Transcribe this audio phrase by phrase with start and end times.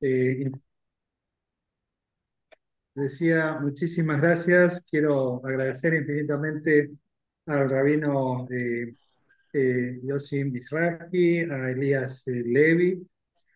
[0.00, 0.50] Eh,
[2.94, 4.84] decía, muchísimas gracias.
[4.90, 6.90] Quiero agradecer infinitamente
[7.46, 8.94] al rabino eh,
[9.52, 13.04] eh, Yosim Mizrahi, a Elías eh, Levi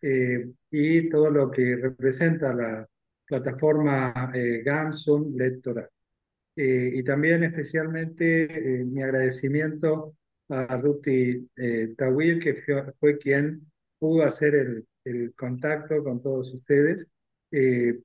[0.03, 2.89] eh, y todo lo que representa la
[3.27, 4.33] plataforma
[4.65, 5.89] Gamsum Lectora.
[6.57, 10.17] Y también especialmente mi agradecimiento
[10.51, 11.49] a Ruti
[11.97, 12.63] Tawil, que
[13.01, 17.09] fue quien pudo hacer el, el contacto con todos ustedes
[17.51, 18.01] eh,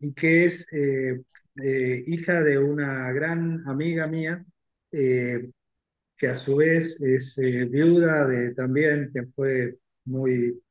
[0.00, 1.20] y que es eh,
[1.62, 4.44] eh, hija de una gran amiga mía,
[4.90, 10.62] que a su vez es viuda de también, que fue muy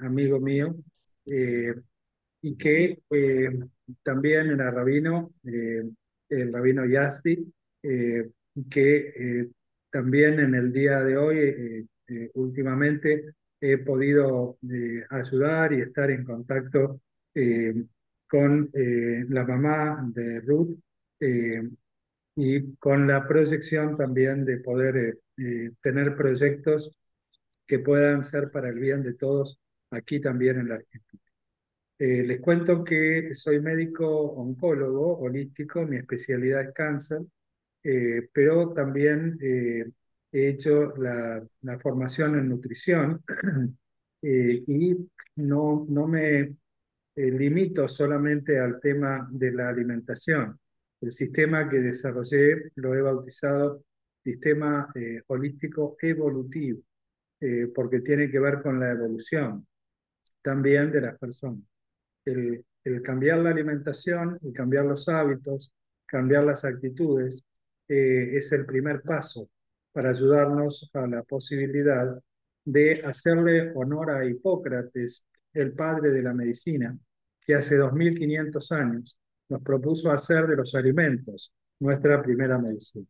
[0.00, 0.76] amigo mío,
[1.26, 3.02] y que
[4.04, 7.52] también era rabino, el rabino Yasti,
[8.70, 9.50] que
[9.90, 11.88] también en el día de hoy,
[12.34, 17.00] últimamente, he podido eh, ayudar y estar en contacto
[17.34, 17.74] eh,
[18.28, 20.78] con eh, la mamá de Ruth
[21.20, 21.62] eh,
[22.36, 26.92] y con la proyección también de poder eh, eh, tener proyectos
[27.66, 29.58] que puedan ser para el bien de todos
[29.90, 31.22] aquí también en la Argentina.
[31.98, 37.20] Les cuento que soy médico oncólogo holístico, mi especialidad es cáncer,
[38.32, 39.38] pero también
[40.32, 41.42] he hecho la,
[41.82, 43.22] formación en nutrición
[44.22, 44.96] eh, y
[45.36, 46.56] no, no me eh,
[47.16, 50.58] limito solamente al tema de la alimentación.
[51.00, 53.82] El sistema que desarrollé lo he bautizado
[54.22, 56.82] sistema eh, holístico evolutivo,
[57.74, 59.66] porque tiene que ver con la evolución
[60.42, 61.62] también de las personas.
[62.26, 62.66] El,
[63.02, 65.72] cambiar la alimentación, el cambiar los hábitos,
[66.04, 67.42] cambiar las actitudes,
[67.88, 69.48] es el primer paso
[69.92, 72.20] para ayudarnos a la posibilidad
[72.64, 76.96] de hacerle honor a Hipócrates, el padre de la medicina,
[77.40, 79.18] que hace 2500 años
[79.48, 83.06] nos propuso hacer de los alimentos nuestra primera medicina.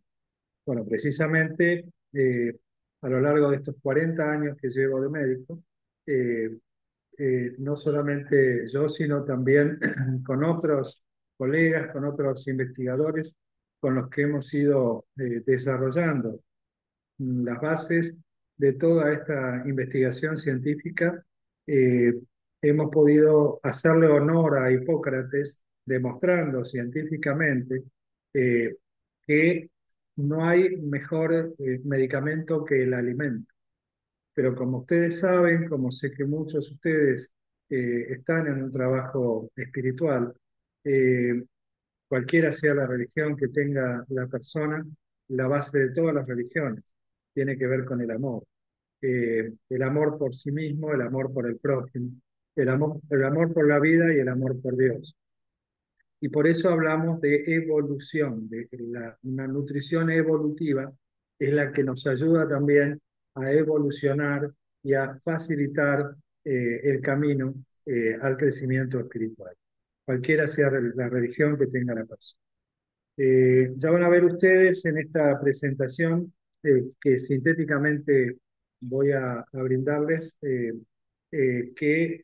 [0.64, 2.56] Bueno, precisamente eh,
[3.02, 5.62] a lo largo de estos 40 años que llevo de médico,
[6.06, 6.56] eh,
[7.18, 9.78] eh, no solamente yo, sino también
[10.24, 11.02] con otros
[11.36, 13.34] colegas, con otros investigadores
[13.80, 16.40] con los que hemos ido eh, desarrollando
[17.20, 18.16] las bases
[18.56, 21.24] de toda esta investigación científica,
[21.66, 22.14] eh,
[22.62, 27.84] hemos podido hacerle honor a Hipócrates demostrando científicamente
[28.34, 28.76] eh,
[29.26, 29.70] que
[30.16, 33.52] no hay mejor eh, medicamento que el alimento.
[34.34, 37.32] Pero como ustedes saben, como sé que muchos de ustedes
[37.68, 40.34] están en un trabajo espiritual,
[42.08, 44.84] cualquiera sea la religión que tenga la persona,
[45.28, 46.94] la base de todas las religiones
[47.32, 48.44] tiene que ver con el amor.
[49.02, 52.10] Eh, el amor por sí mismo, el amor por el prójimo,
[52.56, 55.16] el amor, el amor por la vida y el amor por Dios.
[56.20, 60.92] Y por eso hablamos de evolución, de la, una nutrición evolutiva
[61.38, 63.00] es la que nos ayuda también
[63.34, 64.50] a evolucionar
[64.82, 66.14] y a facilitar
[66.44, 67.54] eh, el camino
[67.86, 69.54] eh, al crecimiento espiritual,
[70.04, 72.40] cualquiera sea la religión que tenga la persona.
[73.16, 76.32] Eh, ya van a ver ustedes en esta presentación
[76.62, 78.38] eh, que sintéticamente
[78.80, 80.72] voy a, a brindarles eh,
[81.76, 82.22] que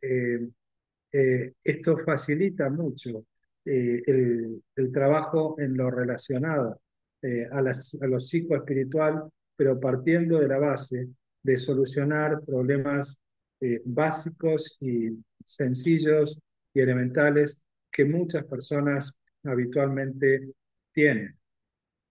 [1.63, 3.25] esto facilita mucho
[3.69, 6.81] eh, el, el, trabajo en lo relacionado
[7.21, 11.09] eh, a, las, a lo psicoespiritual, pero partiendo de la base
[11.43, 13.19] de solucionar problemas
[13.61, 16.39] eh, básicos y sencillos
[16.73, 17.59] y elementales
[17.91, 20.53] que muchas personas habitualmente
[20.93, 21.37] tienen.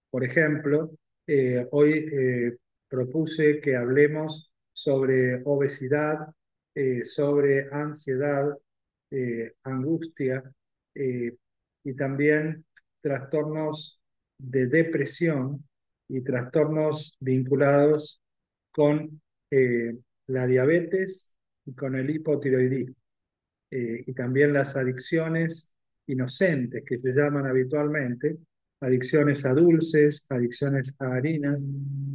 [0.10, 0.92] Por ejemplo,
[1.28, 6.28] eh, hoy eh, propuse que hablemos sobre obesidad,
[6.76, 8.54] eh, sobre ansiedad,
[9.64, 10.44] angustia,
[10.94, 12.66] y también
[13.00, 14.02] trastornos
[14.38, 15.64] de depresión
[16.10, 18.22] y trastornos vinculados
[18.72, 19.22] con
[20.28, 22.96] la diabetes y con el hipotiroidismo.
[23.70, 25.72] Y también las adicciones
[26.08, 28.38] inocentes que se llaman habitualmente,
[28.80, 31.66] adicciones a dulces, adicciones a harinas,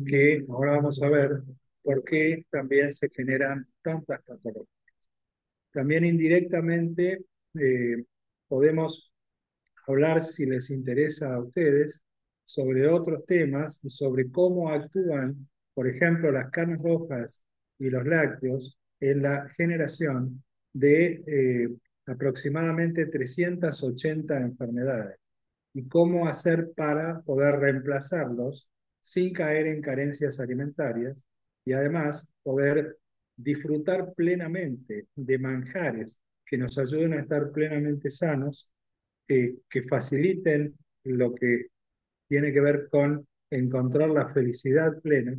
[0.07, 1.43] que ahora vamos a ver
[1.83, 4.69] por qué también se generan tantas patologías.
[5.73, 7.25] También indirectamente
[7.55, 8.05] eh,
[8.49, 9.13] podemos
[9.87, 12.01] hablar, si les interesa a ustedes,
[12.45, 17.45] sobre otros temas y sobre cómo actúan, por ejemplo, las carnes rojas
[17.79, 20.43] y los lácteos en la generación
[20.73, 21.69] de eh,
[22.07, 25.20] aproximadamente 380 enfermedades
[25.73, 28.69] y cómo hacer para poder reemplazarlos
[29.01, 31.25] sin caer en carencias alimentarias
[31.65, 32.99] y además poder
[33.37, 38.69] disfrutar plenamente de manjares que nos ayuden a estar plenamente sanos,
[39.27, 40.75] que faciliten
[41.05, 41.67] lo que
[42.27, 45.37] tiene que ver con encontrar la felicidad plena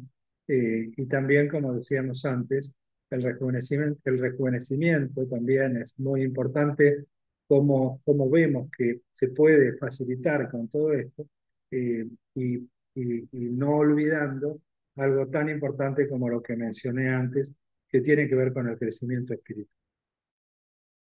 [0.48, 2.74] eh, y también, como decíamos antes,
[3.10, 7.06] el rejuvenecimiento, el rejuvenecimiento también es muy importante,
[7.52, 11.28] como, como vemos que se puede facilitar con todo esto
[11.70, 12.56] eh, y,
[12.96, 14.62] y, no olvidando
[14.96, 17.52] algo tan importante como lo que mencioné antes,
[17.90, 19.68] que tiene que ver con el crecimiento espiritual.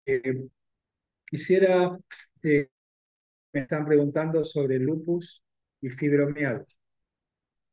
[0.06, 0.50] Eh,
[1.26, 1.98] quisiera,
[2.44, 2.68] me
[3.54, 5.42] están preguntando sobre lupus
[5.80, 6.76] y fibromialgia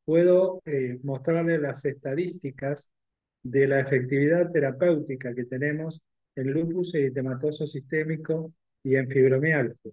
[0.04, 2.92] puedo eh, mostrarles las estadísticas
[3.42, 6.00] de la efectividad terapéutica que tenemos
[6.36, 8.52] en lupus eritematoso sistémico
[8.82, 9.92] y en fibromialgia.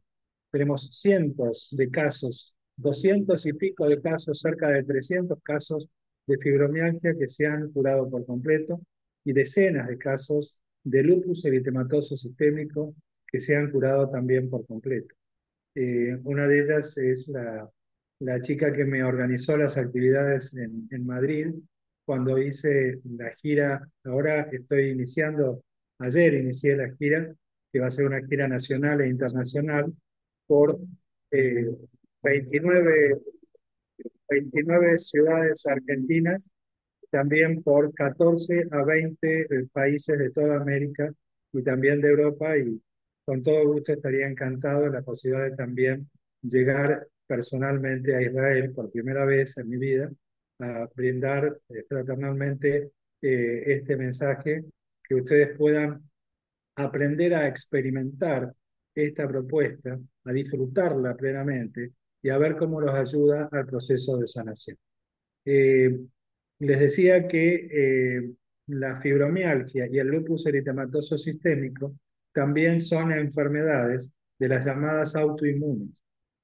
[0.52, 5.90] Tenemos cientos de casos, doscientos y pico de casos, cerca de 300 casos
[6.28, 8.82] de fibromialgia que se han curado por completo
[9.24, 12.96] y decenas de casos de lupus eritematoso sistémico
[13.28, 15.16] que se han curado también por completo.
[15.76, 17.70] Eh, una de ellas es la
[18.20, 21.48] la chica que me organizó las actividades en, en Madrid
[22.06, 23.88] cuando hice la gira.
[24.04, 25.64] Ahora estoy iniciando,
[26.00, 27.34] ayer inicié la gira,
[27.76, 29.94] que va a ser una gira nacional e internacional
[30.48, 30.80] por
[32.24, 33.18] 29, eh,
[34.30, 36.54] 29 ciudades argentinas,
[37.12, 41.14] también por 14 a 20 eh, países de toda América
[41.52, 42.82] y también de Europa y
[43.26, 46.10] con todo gusto estaría encantado la posibilidad de también
[46.44, 50.10] llegar personalmente a Israel por primera vez en mi vida,
[50.60, 52.92] a brindar eh, fraternalmente
[53.22, 54.64] eh, este mensaje,
[55.04, 56.02] que ustedes puedan
[56.76, 58.54] aprender a experimentar
[58.94, 61.92] esta propuesta, a disfrutarla plenamente
[62.22, 64.78] y a ver cómo los ayuda al proceso de sanación.
[65.46, 66.00] Eh,
[66.60, 68.36] les decía que
[68.68, 71.96] la fibromialgia y el lupus eritematoso sistémico
[72.32, 75.92] también son enfermedades de las llamadas autoinmunes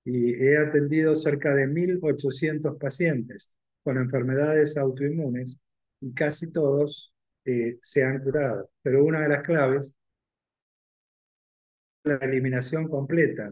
[0.06, 3.52] y he atendido cerca de 1.800 pacientes
[3.84, 5.58] con enfermedades autoinmunes
[6.00, 7.14] y casi todos
[7.46, 8.70] eh, se han curado.
[8.82, 9.96] Pero una de las claves es
[12.04, 13.52] la eliminación completa.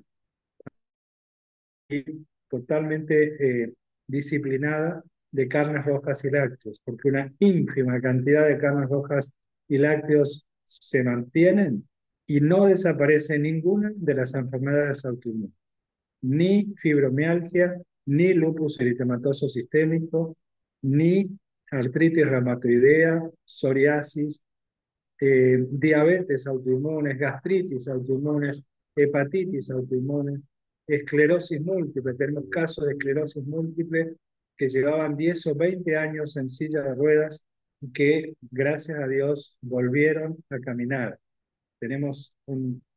[1.90, 3.74] Y totalmente eh,
[4.08, 9.34] disciplinada de carnes rojas y lácteos, porque una ínfima cantidad de carnes rojas
[9.68, 11.88] y lácteos se mantienen
[12.26, 15.56] y no desaparece ninguna de las enfermedades autoinmunes.
[16.22, 17.76] Ni fibromialgia,
[18.06, 20.38] ni lupus eritematoso sistémico,
[20.82, 21.30] ni
[21.72, 24.42] artritis reumatoidea, psoriasis,
[25.20, 28.64] eh, diabetes autoinmunes, gastritis autoinmunes,
[28.96, 30.42] hepatitis autoinmunes,
[30.88, 32.14] esclerosis múltiple.
[32.16, 34.16] Tenemos casos de esclerosis múltiple
[34.58, 37.44] que llevaban 10 o 20 años en silla de ruedas
[37.82, 41.20] y que, gracias a Dios, volvieron a caminar
[41.80, 42.34] tenemos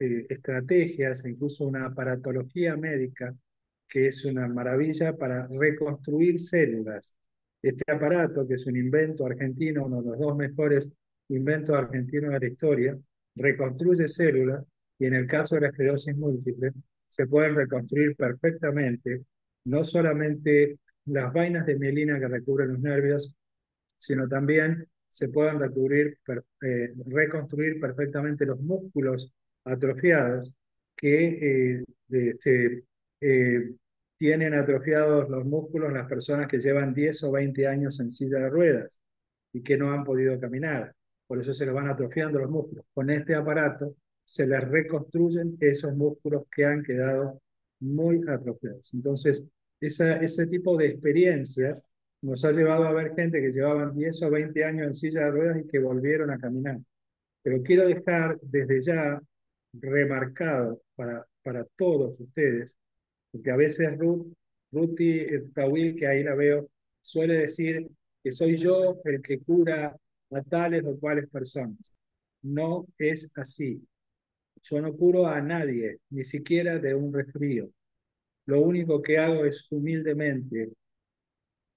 [0.00, 3.34] eh, estrategias, incluso una aparatología médica
[3.88, 7.14] que es una maravilla para reconstruir células.
[7.60, 10.90] Este aparato, que es un invento argentino, uno de los dos mejores
[11.34, 12.98] inventos argentinos de la historia,
[13.36, 14.64] reconstruye células
[14.98, 16.72] y en el caso de la esclerosis múltiple
[17.08, 19.22] se pueden reconstruir perfectamente
[19.64, 23.34] no solamente las vainas de mielina que recubren los nervios,
[23.98, 26.18] sino también se puedan recubrir,
[26.62, 29.32] eh, reconstruir perfectamente los músculos
[29.64, 30.50] atrofiados
[30.96, 32.84] que eh, este,
[33.20, 33.74] eh,
[34.16, 38.50] tienen atrofiados los músculos las personas que llevan 10 o 20 años en silla de
[38.50, 38.98] ruedas
[39.52, 40.94] y que no han podido caminar.
[41.32, 42.84] Por eso se les van atrofiando los músculos.
[42.92, 47.40] Con este aparato se les reconstruyen esos músculos que han quedado
[47.80, 48.92] muy atrofiados.
[48.92, 49.42] Entonces,
[49.80, 51.82] esa, ese tipo de experiencias
[52.20, 55.30] nos ha llevado a ver gente que llevaban 10 o 20 años en silla de
[55.30, 56.78] ruedas y que volvieron a caminar.
[57.42, 59.18] Pero quiero dejar desde ya
[59.72, 62.76] remarcado para, para todos ustedes,
[63.30, 64.26] porque a veces Ruth,
[64.70, 66.68] Ruti Tawil, que ahí la veo,
[67.00, 67.88] suele decir
[68.22, 69.96] que soy yo el que cura
[70.34, 71.94] a tales o cuales personas.
[72.42, 73.80] No es así.
[74.62, 77.70] Yo no curo a nadie, ni siquiera de un resfrío.
[78.46, 80.70] Lo único que hago es humildemente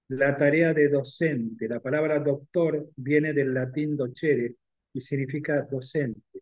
[0.08, 1.68] la tarea de docente.
[1.68, 4.54] La palabra doctor viene del latín docere
[4.92, 6.40] y significa docente.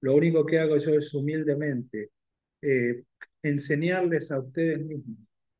[0.00, 2.10] Lo único que hago yo es humildemente
[2.62, 3.02] eh,
[3.42, 5.18] enseñarles a ustedes mismos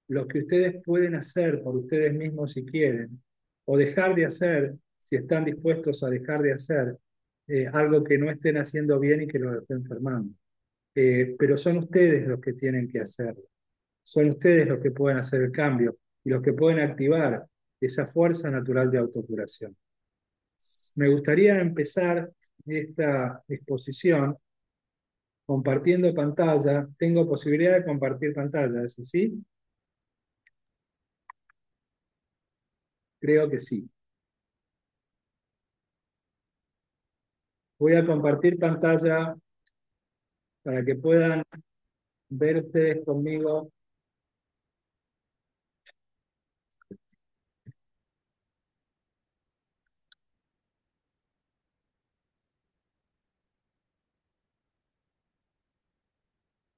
[0.09, 3.23] lo que ustedes pueden hacer por ustedes mismos si quieren,
[3.65, 4.75] o dejar de hacer
[5.05, 6.99] si están dispuestos a dejar de hacer
[7.47, 10.35] eh, algo que no estén haciendo bien y que los estén enfermando.
[10.95, 13.43] Eh, pero son ustedes los que tienen que hacerlo.
[14.03, 17.45] Son ustedes los que pueden hacer el cambio y los que pueden activar
[17.81, 19.77] esa fuerza natural de autocuración.
[20.97, 22.31] Me gustaría empezar
[22.67, 24.37] esta exposición
[25.47, 26.87] compartiendo pantalla.
[26.99, 29.45] Tengo posibilidad de compartir pantalla, ¿es así?
[33.19, 33.89] Creo que sí.
[37.85, 39.37] Voy a compartir pantalla
[40.63, 41.43] para que puedan
[42.31, 43.71] ver ustedes conmigo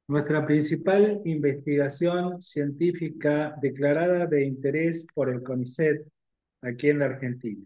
[0.09, 6.05] Nuestra principal investigación científica declarada de interés por el CONICET
[6.63, 7.65] aquí en la Argentina.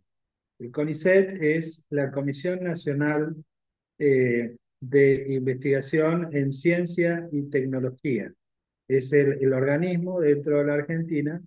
[0.60, 3.34] El CONICET es la Comisión Nacional
[3.98, 8.30] eh, de Investigación en Ciencia y Tecnología.
[8.86, 11.40] Es el, organismo dentro de la Argentina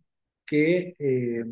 [0.48, 1.46] que eh,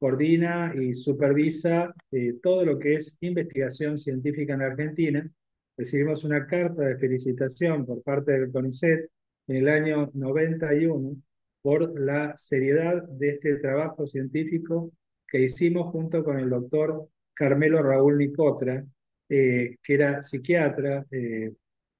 [0.00, 5.30] coordina y supervisa eh, todo lo que es investigación científica en Argentina
[5.76, 9.08] recibimos una carta de felicitación por parte del CONICET
[9.46, 11.16] en el año 91
[11.62, 14.92] por la seriedad de este trabajo científico
[15.28, 18.84] que hicimos junto con el doctor Carmelo Raúl Nicotra,
[19.28, 21.52] eh, que era psiquiatra eh,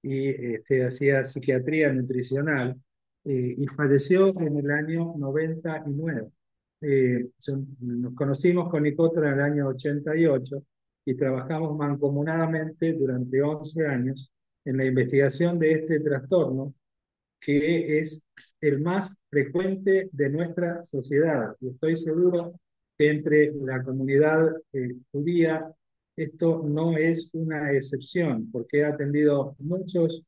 [0.02, 2.76] y este, hacía psiquiatría nutricional,
[3.24, 6.30] eh, y falleció en el año 99.
[7.80, 10.62] nos conocimos con Nicotra en el año 88
[11.04, 14.32] y trabajamos mancomunadamente durante 11 años
[14.64, 16.74] en la investigación de este trastorno,
[17.40, 18.24] que es
[18.60, 21.54] el más frecuente de nuestra sociedad.
[21.60, 22.58] Y estoy seguro
[22.98, 25.72] entre la comunidad eh, judía
[26.18, 30.24] esto no es una excepción, porque he atendido muchos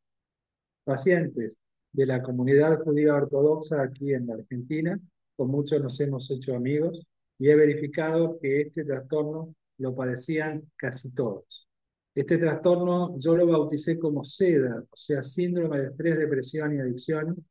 [0.85, 1.57] pacientes
[1.93, 5.01] de la comunidad judía ortodoxa aquí en la Argentina,
[5.35, 7.05] con muchos nos hemos hecho amigos,
[7.41, 11.67] y he verificado que este trastorno lo padecían casi todos.
[12.15, 17.43] Este trastorno yo lo bauticé como SEDA, o sea, síndrome de estrés, depresión y adicciones,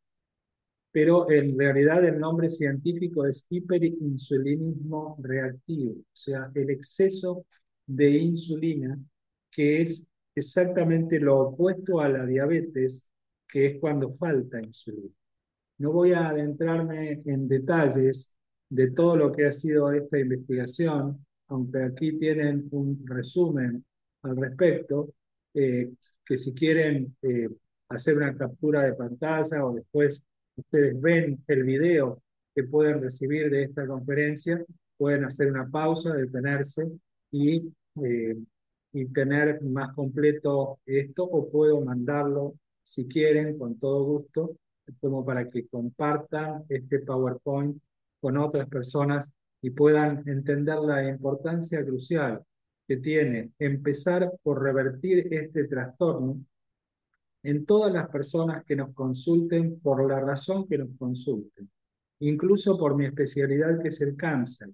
[0.91, 7.46] pero en realidad el nombre científico es hiperinsulinismo reactivo, o sea, el exceso
[7.86, 8.98] de insulina,
[9.51, 13.08] que es exactamente lo opuesto a la diabetes,
[13.48, 15.13] que es cuando falta insulina.
[15.79, 18.36] No voy a adentrarme en detalles
[18.69, 23.84] de todo lo que ha sido esta investigación, aunque aquí tienen un resumen
[24.24, 25.13] al respecto,
[25.53, 25.91] eh,
[26.25, 27.50] que si quieren eh,
[27.89, 30.24] hacer una captura de pantalla o después
[30.60, 32.22] ustedes ven el video
[32.56, 34.63] que pueden recibir de esta conferencia,
[34.98, 36.88] pueden hacer una pausa, detenerse
[37.32, 37.72] y,
[38.04, 38.38] eh,
[38.94, 44.56] y tener más completo esto o puedo mandarlo si quieren con todo gusto
[45.00, 47.78] como para que compartan este PowerPoint
[48.20, 52.42] con otras personas y puedan entender la importancia crucial
[52.88, 56.44] que tiene empezar por revertir este trastorno
[57.43, 61.69] en todas las personas que nos consulten por la razón que nos consulten,
[62.19, 64.69] incluso por mi especialidad que es el cáncer.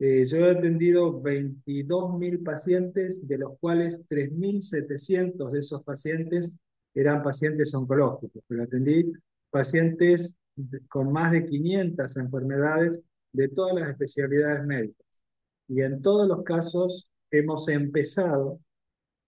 [0.00, 6.50] Eh, yo he atendido 22.000 pacientes, de los cuales 3.700 de esos pacientes
[6.94, 9.12] eran pacientes oncológicos, pero atendí
[9.50, 10.36] pacientes
[10.88, 13.00] con más de 500 enfermedades
[13.32, 15.22] de todas las especialidades médicas.
[15.68, 18.60] Y en todos los casos hemos empezado,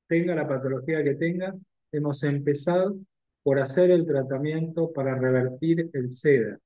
[0.06, 1.54] tenga la patología que tenga,
[1.96, 2.96] hemos empezado
[3.42, 6.58] por hacer el tratamiento para revertir el SEDA,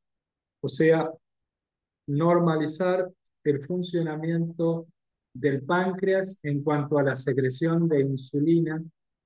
[0.61, 1.11] o sea,
[2.07, 3.11] normalizar
[3.45, 4.87] el funcionamiento
[5.33, 8.83] del páncreas en cuanto a la secreción de insulina,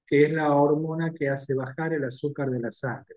[0.06, 3.16] que es la hormona que hace bajar el azúcar de la sangre.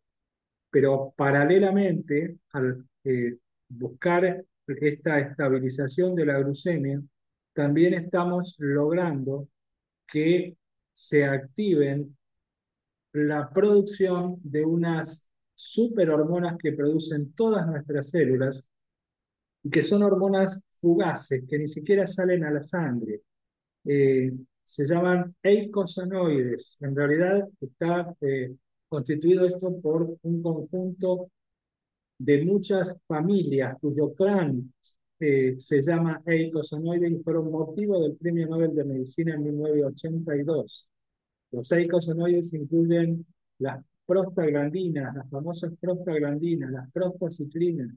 [0.70, 7.02] Pero paralelamente al eh, buscar esta estabilización de la glucemia,
[7.54, 9.48] también estamos logrando
[10.08, 10.56] que
[10.94, 12.18] se activen
[13.26, 18.64] la producción de unas superhormonas que producen todas nuestras células
[19.64, 23.22] y que son hormonas fugaces que ni siquiera salen a la sangre.
[23.86, 24.32] Eh,
[24.64, 26.78] se llaman eicosanoides.
[26.82, 28.56] En realidad está eh,
[28.88, 31.32] constituido esto por un conjunto
[32.20, 34.74] de muchas familias cuyo plan
[35.20, 40.88] eh, se llama eicosanoides y fueron motivo del Premio Nobel de Medicina en 1982.
[41.52, 43.26] Los eicosanoides incluyen
[43.60, 47.94] las prostaglandinas, las famosas prostaglandinas, las prostaciclinas,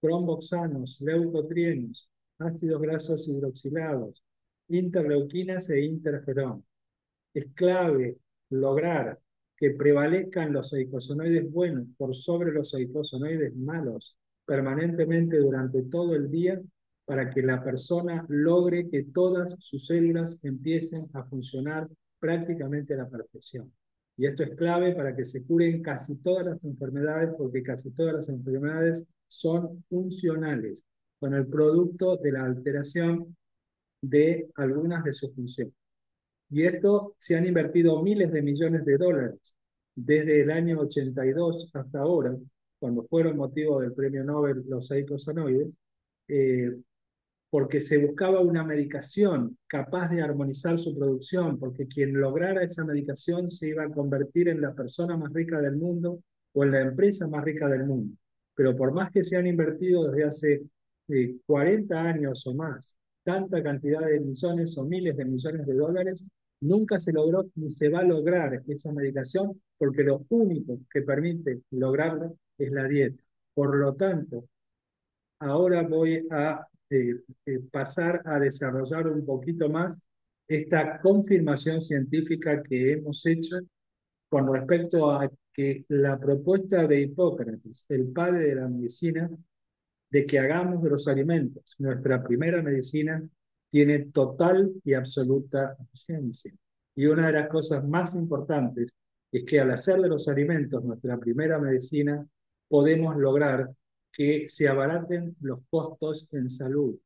[0.00, 4.22] tromboxanos, leucotrienos, ácidos grasos hidroxilados,
[4.68, 6.64] interleuquinas e interferón.
[7.34, 8.16] Es clave
[8.50, 9.18] lograr
[9.56, 16.60] que prevalezcan los eicosanoides buenos por sobre los eicosanoides malos permanentemente durante todo el día
[17.04, 21.88] para que la persona logre que todas sus células empiecen a funcionar
[22.18, 23.72] prácticamente la perfección.
[24.16, 28.14] Y esto es clave para que se curen casi todas las enfermedades, porque casi todas
[28.14, 30.84] las enfermedades son funcionales,
[31.20, 33.36] con el producto de la alteración
[34.00, 35.74] de algunas de sus funciones.
[36.50, 39.54] Y esto se han invertido miles de millones de dólares
[39.94, 42.36] desde el año 82 hasta ahora,
[42.78, 45.68] cuando fueron motivo del premio Nobel los eicosanoides,
[46.28, 46.76] eh,
[47.50, 53.50] porque se buscaba una medicación capaz de armonizar su producción, porque quien lograra esa medicación
[53.50, 56.20] se iba a convertir en la persona más rica del mundo
[56.52, 58.14] o en la empresa más rica del mundo.
[58.54, 60.62] Pero por más que se han invertido desde hace
[61.46, 66.24] 40 eh, años o más tanta cantidad de millones o miles de millones de dólares,
[66.60, 71.60] nunca se logró ni se va a lograr esa medicación porque lo único que permite
[71.70, 73.22] lograrla es la dieta.
[73.54, 74.44] Por lo tanto,
[75.40, 80.02] ahora voy a eh, eh, pasar a desarrollar un poquito más
[80.46, 83.58] esta confirmación científica que hemos hecho
[84.28, 89.30] con respecto a que la propuesta de Hipócrates, el padre de la medicina,
[90.10, 93.22] de que hagamos de los alimentos nuestra primera medicina,
[93.70, 96.52] tiene total y absoluta vigencia.
[96.94, 98.90] Y una de las cosas más importantes
[99.30, 102.26] es que al hacer de los alimentos nuestra primera medicina,
[102.66, 103.70] podemos lograr
[104.18, 106.98] que se abaraten los costos en salud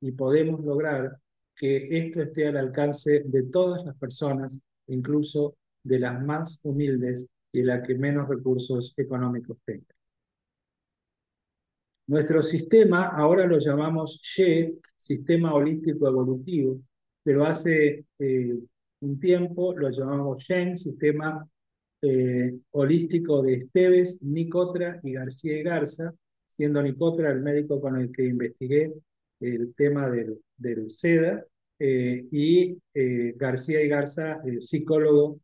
[0.00, 1.18] y podemos lograr
[1.54, 7.62] que esto esté al alcance de todas las personas, incluso de las más humildes y
[7.62, 9.84] las que menos recursos económicos tengan.
[12.06, 16.80] Nuestro sistema ahora lo llamamos SHE, Sistema Holístico Evolutivo,
[17.22, 18.58] pero hace eh,
[19.00, 21.46] un tiempo lo llamamos SHEN, Sistema
[22.00, 26.14] eh, Holístico de Esteves, Nicotra y García y Garza,
[26.56, 28.92] siendo Nicotra el médico con el que investigué
[29.40, 31.44] el tema del, del SEDA,
[31.78, 32.78] eh, y
[33.36, 35.40] García y Garza, psicólogo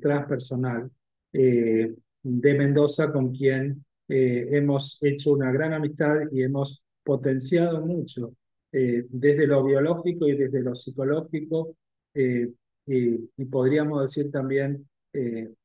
[0.00, 0.88] transpersonal
[1.32, 8.34] de Mendoza, con quien eh, hemos hecho una gran amistad y hemos potenciado mucho
[8.70, 11.76] eh, desde lo biológico y desde lo psicológico
[12.14, 12.52] eh,
[12.86, 14.88] y, podríamos decir también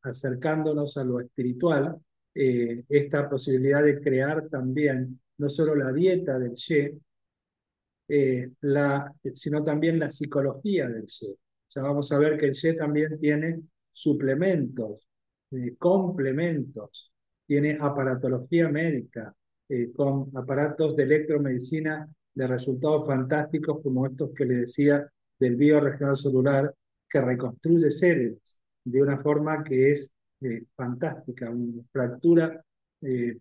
[0.02, 1.98] acercándonos a lo espiritual,
[2.90, 6.98] esta posibilidad de crear también no solo la dieta del She,
[8.62, 11.32] la, sino también la psicología del She.
[11.32, 15.08] O sea, vamos a ver que el She también tiene suplementos,
[15.78, 17.12] complementos,
[17.46, 19.34] tiene aparatología médica,
[19.70, 26.16] eh, con aparatos de electromedicina de resultados fantásticos como estos que le decía del bioregional
[26.16, 26.74] celular,
[27.10, 31.50] que reconstruye células de una forma que es eh, fantástica.
[31.50, 32.64] Una fractura
[33.02, 33.38] eh,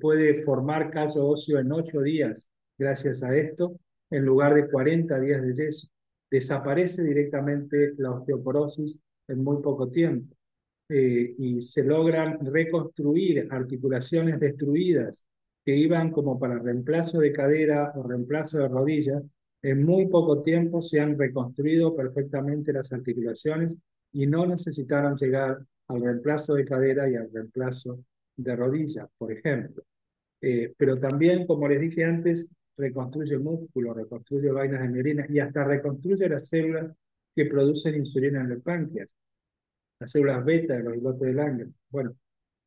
[0.00, 3.78] puede formar caso óseo en ocho días gracias a esto,
[4.10, 5.88] en lugar de 40 días de yeso.
[6.30, 10.34] Desaparece directamente la osteoporosis en muy poco tiempo.
[10.90, 15.22] Eh, y se logran reconstruir articulaciones destruidas
[15.62, 19.22] que iban como para reemplazo de cadera o reemplazo de rodilla,
[19.60, 23.76] en muy poco tiempo se han reconstruido perfectamente las articulaciones
[24.12, 28.04] y no necesitaron llegar al reemplazo de cadera y al reemplazo
[28.36, 29.82] de rodilla, por ejemplo.
[30.40, 35.64] Eh, pero también, como les dije antes, reconstruye músculo, reconstruye vainas de mielina y hasta
[35.64, 36.94] reconstruye las células
[37.34, 39.08] que producen insulina en el páncreas
[39.98, 41.66] las células beta de los islotes de Lange.
[41.90, 42.14] Bueno,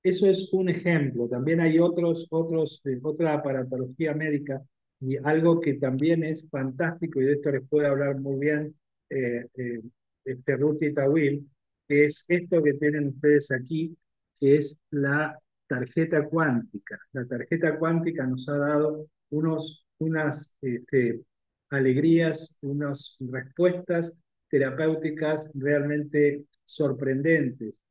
[0.04, 1.28] eso es un ejemplo.
[1.28, 4.62] También hay otros, otros, eh, otra aparatología médica
[5.00, 8.76] y algo que también es fantástico, y de esto les puede hablar muy bien
[9.10, 9.82] eh, eh,
[10.26, 11.61] este Ruti Tawil, que
[11.92, 13.96] es esto que tienen ustedes aquí,
[14.40, 17.00] que es la tarjeta cuántica.
[17.14, 21.22] La tarjeta cuántica nos ha dado unos, unas este,
[21.70, 24.14] alegrías, unas respuestas
[24.50, 27.82] terapéuticas realmente sorprendentes.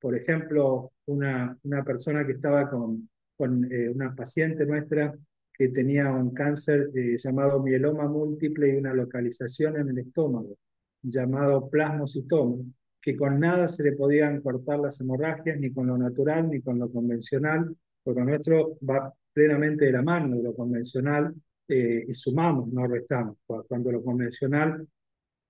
[0.00, 5.14] Por ejemplo, una, una persona que estaba con, con eh, una paciente nuestra
[5.58, 10.56] que tenía un cáncer eh, llamado mieloma múltiple y una localización en el estómago,
[11.02, 12.64] llamado plasmocitoma,
[13.08, 16.78] que con nada se le podían cortar las hemorragias, ni con lo natural, ni con
[16.78, 21.34] lo convencional, porque nuestro va plenamente de la mano de lo convencional
[21.68, 23.38] eh, y sumamos, no restamos.
[23.46, 24.86] Cuando lo convencional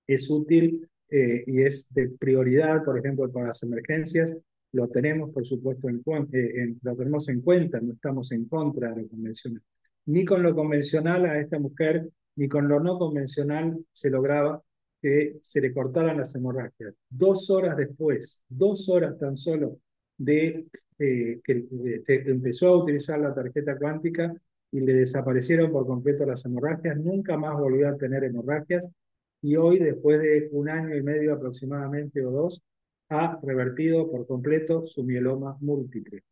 [0.07, 4.33] es útil, eh, y es de prioridad, por ejemplo, para las emergencias,
[4.71, 9.01] lo tenemos, por supuesto, en, eh, lo tenemos en cuenta, no estamos en contra de
[9.01, 9.61] lo convencional.
[10.05, 14.63] Ni con lo convencional a esta mujer, ni con lo no convencional se lograba
[15.01, 16.93] que se le cortaran las hemorragias.
[17.09, 19.79] Dos horas después, dos horas tan solo
[20.17, 20.65] de
[20.99, 21.67] eh, que
[22.05, 24.33] empezó a utilizar la tarjeta cuántica
[24.71, 28.87] y le desaparecieron por completo las hemorragias, nunca más volvió a tener hemorragias
[29.41, 32.61] y hoy, después de un año y medio aproximadamente o dos,
[33.09, 36.23] ha revertido por completo su mieloma múltiple.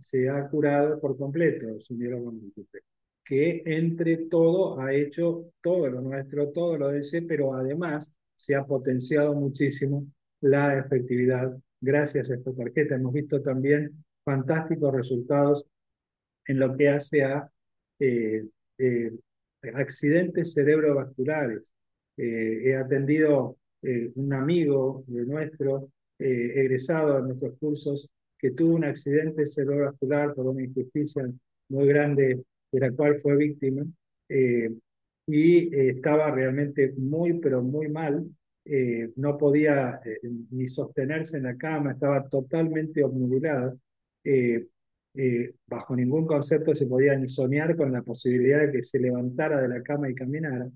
[0.00, 2.82] Se ha curado por completo su mieloma múltiple.
[3.30, 8.64] Que entre todo ha hecho todo lo nuestro, todo lo de pero además se ha
[8.64, 10.04] potenciado muchísimo
[10.40, 12.96] la efectividad gracias a esta tarjeta.
[12.96, 15.64] Hemos visto también fantásticos resultados
[16.44, 17.48] en lo que hace a
[18.00, 18.46] eh,
[18.78, 19.12] eh,
[19.74, 21.70] accidentes cerebrovasculares.
[22.16, 23.58] Eh, he atendido
[24.16, 25.88] un amigo de nuestro,
[26.18, 31.30] egresado de nuestros cursos, que tuvo un accidente cerebrovascular por una injusticia
[31.68, 33.84] muy grande de la cual fue víctima
[35.26, 38.26] y estaba realmente muy, pero muy mal.
[39.16, 40.00] no podía
[40.50, 43.74] ni sostenerse en la cama, estaba totalmente obnubilada.
[45.14, 49.60] Eh, bajo ningún concepto se podía ni soñar con la posibilidad de que se levantara
[49.60, 50.70] de la cama y caminara.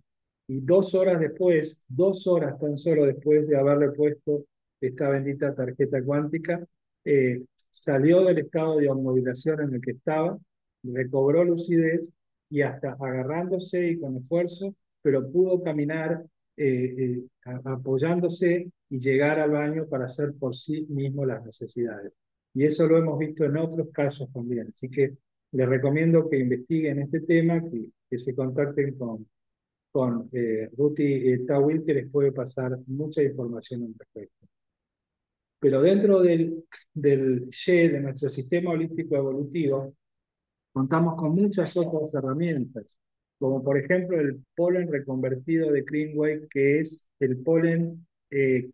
[0.49, 4.45] Y dos horas después, dos horas tan solo después de haberle puesto
[4.81, 6.67] esta bendita tarjeta cuántica,
[7.05, 10.39] eh, salió del estado de inmovilización en el que estaba,
[10.85, 12.11] recobró lucidez
[12.51, 16.25] y hasta agarrándose y con esfuerzo, pero pudo caminar
[16.57, 17.23] eh,
[17.65, 22.13] apoyándose y llegar al baño para hacer por sí mismo las necesidades.
[22.55, 24.69] Y eso lo hemos visto en otros casos también.
[24.69, 25.17] Así que
[25.53, 29.27] les recomiendo que investiguen este tema, que, que se contacten con,
[29.91, 34.47] con eh, Ruti Tawil, que les puede pasar mucha información al respecto.
[35.61, 39.95] Pero dentro del, del de nuestro sistema holístico evolutivo,
[40.75, 42.97] contamos con muchas otras herramientas,
[43.39, 48.71] como por ejemplo el polen reconvertido de Greenway, que es el polen eh,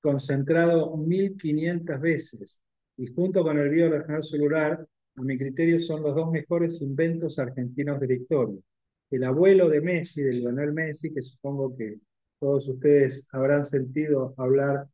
[0.00, 2.58] concentrado 1500 veces
[2.96, 8.00] y junto con el bioregional celular, a mi criterio son los dos mejores inventos argentinos
[8.00, 8.60] de la historia.
[9.10, 11.98] El abuelo de Messi, de Lionel Messi, que supongo que
[12.40, 14.86] todos ustedes habrán sentido hablar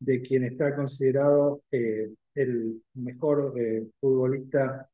[0.00, 4.88] de quien está considerado eh, el mejor eh, futbolista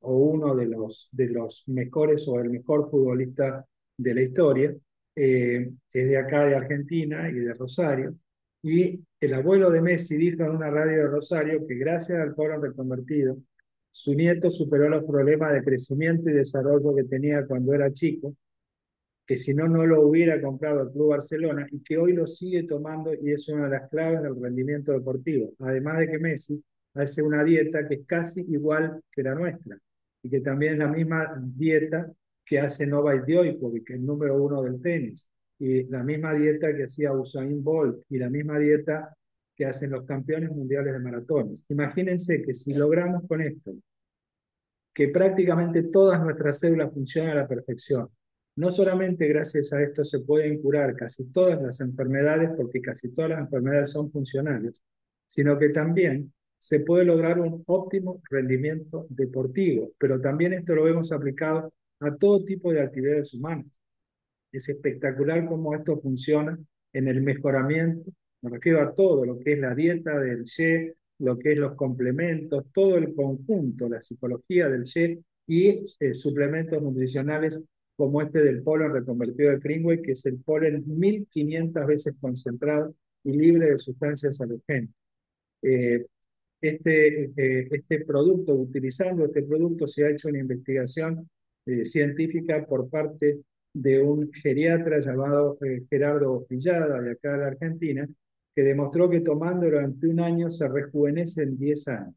[0.00, 3.64] o uno de los, de los mejores o el mejor futbolista
[3.96, 4.74] de la historia,
[5.16, 8.14] eh, es de acá de Argentina y de Rosario,
[8.62, 12.60] y el abuelo de Messi dijo en una radio de Rosario que gracias al pueblo
[12.60, 13.38] reconvertido,
[13.90, 18.34] su nieto superó los problemas de crecimiento y desarrollo que tenía cuando era chico,
[19.26, 22.64] que si no, no lo hubiera comprado el Club Barcelona y que hoy lo sigue
[22.64, 25.52] tomando y es una de las claves del rendimiento deportivo.
[25.60, 26.62] Además de que Messi
[26.94, 29.78] hace una dieta que es casi igual que la nuestra
[30.22, 32.10] y que también es la misma dieta
[32.44, 37.12] que hace Novak Djokovic, el número uno del tenis y la misma dieta que hacía
[37.12, 39.14] Usain Bolt y la misma dieta
[39.54, 41.64] que hacen los campeones mundiales de maratones.
[41.68, 43.74] Imagínense que si logramos con esto
[44.92, 48.08] que prácticamente todas nuestras células funcionan a la perfección,
[48.56, 53.30] no solamente gracias a esto se pueden curar casi todas las enfermedades, porque casi todas
[53.30, 54.82] las enfermedades son funcionales,
[55.28, 61.10] sino que también se puede lograr un óptimo rendimiento deportivo, pero también esto lo hemos
[61.10, 63.80] aplicado a todo tipo de actividades humanas.
[64.52, 66.58] Es espectacular cómo esto funciona
[66.92, 68.10] en el mejoramiento,
[68.42, 71.76] me refiero a todo lo que es la dieta del YE, lo que es los
[71.76, 77.58] complementos, todo el conjunto, la psicología del YE y eh, suplementos nutricionales
[77.96, 82.94] como este del polen reconvertido de Greenway, que es el polen 1500 veces concentrado
[83.24, 84.94] y libre de sustancias alergénicas.
[85.62, 86.04] Eh,
[86.60, 91.28] este, eh, este producto, utilizando este producto, se ha hecho una investigación
[91.84, 93.40] científica por parte
[93.72, 98.08] de un geriatra llamado eh, Gerardo Villada, de acá de Argentina,
[98.54, 102.14] que demostró que tomando durante un año se rejuvenece en 10 años.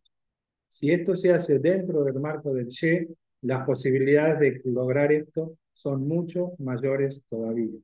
[0.67, 3.07] Si esto se hace dentro del marco del Che,
[3.41, 7.77] las posibilidades de lograr esto son mucho mayores todavía.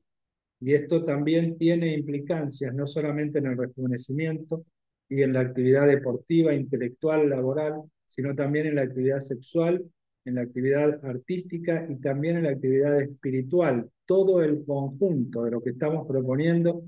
[0.60, 4.64] Y esto también tiene implicancias no solamente en el rejuvenecimiento
[5.10, 9.84] y en la actividad deportiva, intelectual, laboral, sino también en la actividad sexual
[10.24, 13.90] en la actividad artística y también en la actividad espiritual.
[14.04, 16.84] Todo el conjunto de lo que estamos proponiendo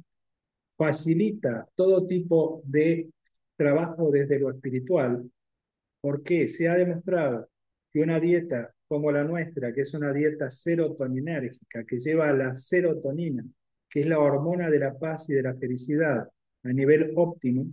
[0.76, 3.08] facilita todo tipo de
[3.56, 5.30] trabajo desde lo espiritual,
[6.00, 7.48] porque se ha demostrado
[7.92, 12.54] que una dieta como la nuestra, que es una dieta serotoninérgica, que lleva a la
[12.54, 13.44] serotonina,
[13.88, 16.28] que es la hormona de la paz y de la felicidad,
[16.64, 17.66] a nivel óptimo,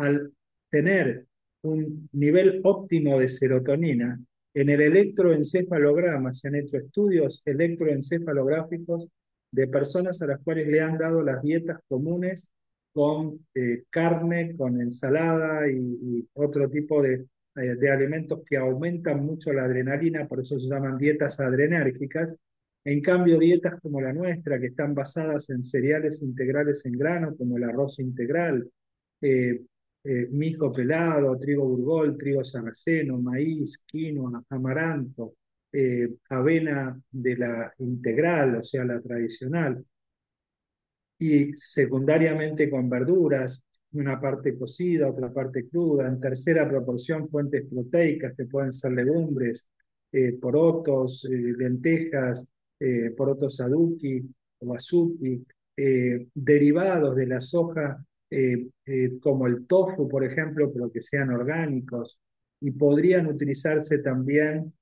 [0.00, 0.32] al
[0.70, 1.26] tener
[1.62, 4.18] un nivel óptimo de serotonina,
[4.54, 9.06] en el electroencefalograma se han hecho estudios electroencefalográficos
[9.52, 12.50] de personas a las cuales le han dado las dietas comunes
[12.92, 19.52] con eh, carne, con ensalada y, otro tipo de, eh, de, alimentos que aumentan mucho
[19.52, 22.34] la adrenalina, por eso se llaman dietas adrenérgicas.
[22.84, 27.58] En cambio, dietas como la nuestra, que están basadas en cereales integrales en grano, como
[27.58, 28.68] el arroz integral,
[29.20, 29.60] eh,
[30.02, 35.34] eh, mijo pelado, trigo burgol, trigo sarraceno, maíz, quinoa, amaranto,
[35.70, 39.84] eh, avena de la integral, o sea, la tradicional,
[41.18, 48.34] y secundariamente con verduras, una parte cocida, otra parte cruda, en tercera proporción fuentes proteicas
[48.34, 49.68] que pueden ser legumbres,
[50.12, 52.46] eh, porotos, lentejas,
[53.14, 54.22] porotos aduki
[54.60, 55.44] o azuki,
[56.34, 58.02] derivados de la soja
[59.20, 62.18] como el tofu, por ejemplo, pero que sean orgánicos,
[62.60, 64.72] y podrían utilizarse también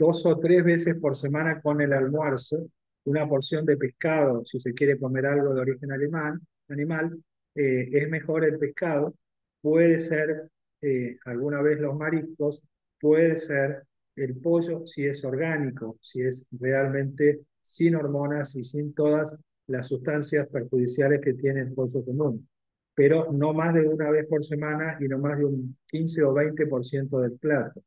[0.00, 2.68] dos o tres veces por semana con el almuerzo,
[3.04, 7.18] una porción de pescado, si se quiere comer algo de origen alemán, animal,
[7.54, 9.14] eh, es mejor el pescado,
[9.60, 10.48] puede ser
[10.80, 12.62] eh, alguna vez los mariscos,
[12.98, 13.84] puede ser
[14.16, 19.34] el pollo si es orgánico, si es realmente sin hormonas y sin todas
[19.70, 22.48] las sustancias perjudiciales que tiene el pollo común,
[22.94, 26.34] pero no más de una vez por semana y no más de un 15 o
[26.34, 27.82] 20% del plato.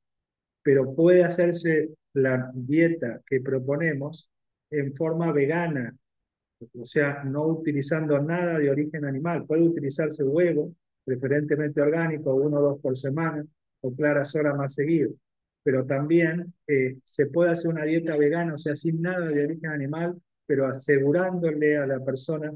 [0.62, 4.30] Pero puede hacerse la dieta que proponemos
[4.72, 5.96] en forma vegana,
[6.80, 9.46] o sea, no utilizando nada de origen animal.
[9.46, 13.46] Puede utilizarse huevo, preferentemente orgánico, uno o dos por semana,
[13.82, 15.12] o claras horas más seguido.
[15.63, 19.72] Pero también eh, se puede hacer una dieta vegana, o sea, sin nada de origen
[19.72, 20.15] animal,
[20.46, 22.54] pero asegurándole a la persona,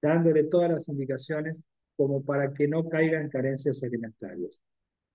[0.00, 1.62] dándole todas las indicaciones
[1.96, 4.60] como para que no caiga en carencias alimentarias.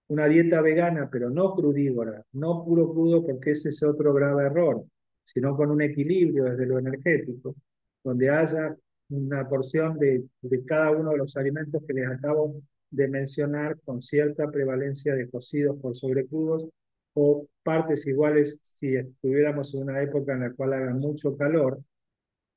[0.07, 4.83] Una dieta vegana, pero no crudívora, no puro crudo, porque ese es otro grave error,
[5.23, 7.55] sino con un equilibrio desde lo energético,
[8.03, 8.75] donde haya
[9.09, 14.01] una porción de, de cada uno de los alimentos que les acabo de mencionar con
[14.01, 16.67] cierta prevalencia de cocidos por sobre crudos
[17.13, 21.79] o partes iguales si estuviéramos en una época en la cual haga mucho calor.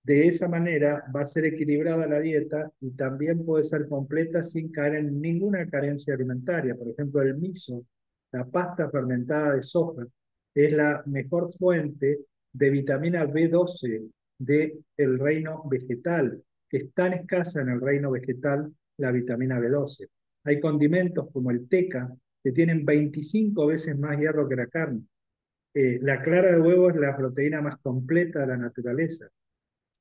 [0.04, 4.70] De esa manera va a ser equilibrada la dieta y también puede ser completa sin
[4.70, 6.74] caer en ninguna carencia alimentaria.
[6.74, 7.86] Por ejemplo, el miso,
[8.30, 10.04] la pasta fermentada de soja,
[10.54, 12.20] es la mejor fuente
[12.52, 19.10] de vitamina B12 del reino vegetal, que es tan escasa en el reino vegetal la
[19.10, 20.06] vitamina B12.
[20.44, 25.00] Hay condimentos como el teca que tienen 25 veces más hierro que la carne.
[25.72, 29.30] Eh, la clara de huevo es la proteína más completa de la naturaleza.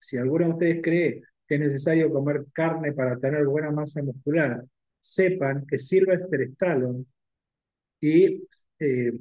[0.04, 4.62] Si alguno de ustedes cree que es necesario comer carne para tener buena masa muscular,
[5.00, 7.06] sepan que Sylvester Stallone
[8.02, 8.44] y,
[8.80, 9.14] eh,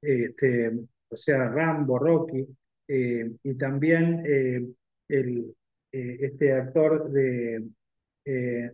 [0.00, 0.70] este,
[1.08, 2.46] o sea, Rambo, Rocky,
[2.88, 4.66] eh, y también eh,
[5.08, 5.54] el,
[5.92, 7.66] este actor de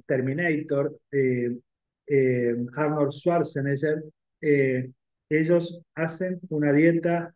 [0.07, 1.01] Terminator,
[2.77, 4.05] Arnold Schwarzenegger,
[5.31, 7.35] ellos hacen una dieta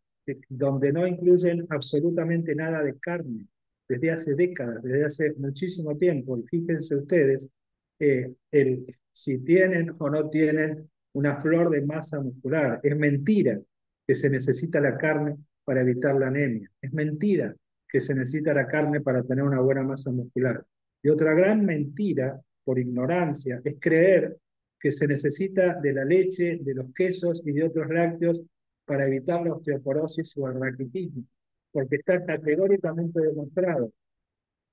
[0.49, 3.47] donde no incluyen absolutamente nada de carne
[3.91, 6.39] desde hace décadas, desde hace muchísimo tiempo.
[6.39, 7.49] Y fíjense ustedes,
[7.99, 12.79] el, si tienen o no tienen una flor de masa muscular.
[12.85, 13.61] Es mentira
[14.07, 16.71] que se necesita la carne para evitar la anemia.
[16.81, 17.53] Es mentira
[17.89, 20.65] que se necesita la carne para tener una buena masa muscular.
[21.03, 24.37] Y otra gran mentira, por ignorancia, es creer
[24.79, 28.41] que se necesita de la leche, de los quesos y de otros lácteos
[28.85, 31.25] para evitar la osteoporosis o el raquitismo,
[31.73, 33.93] porque está categóricamente demostrado,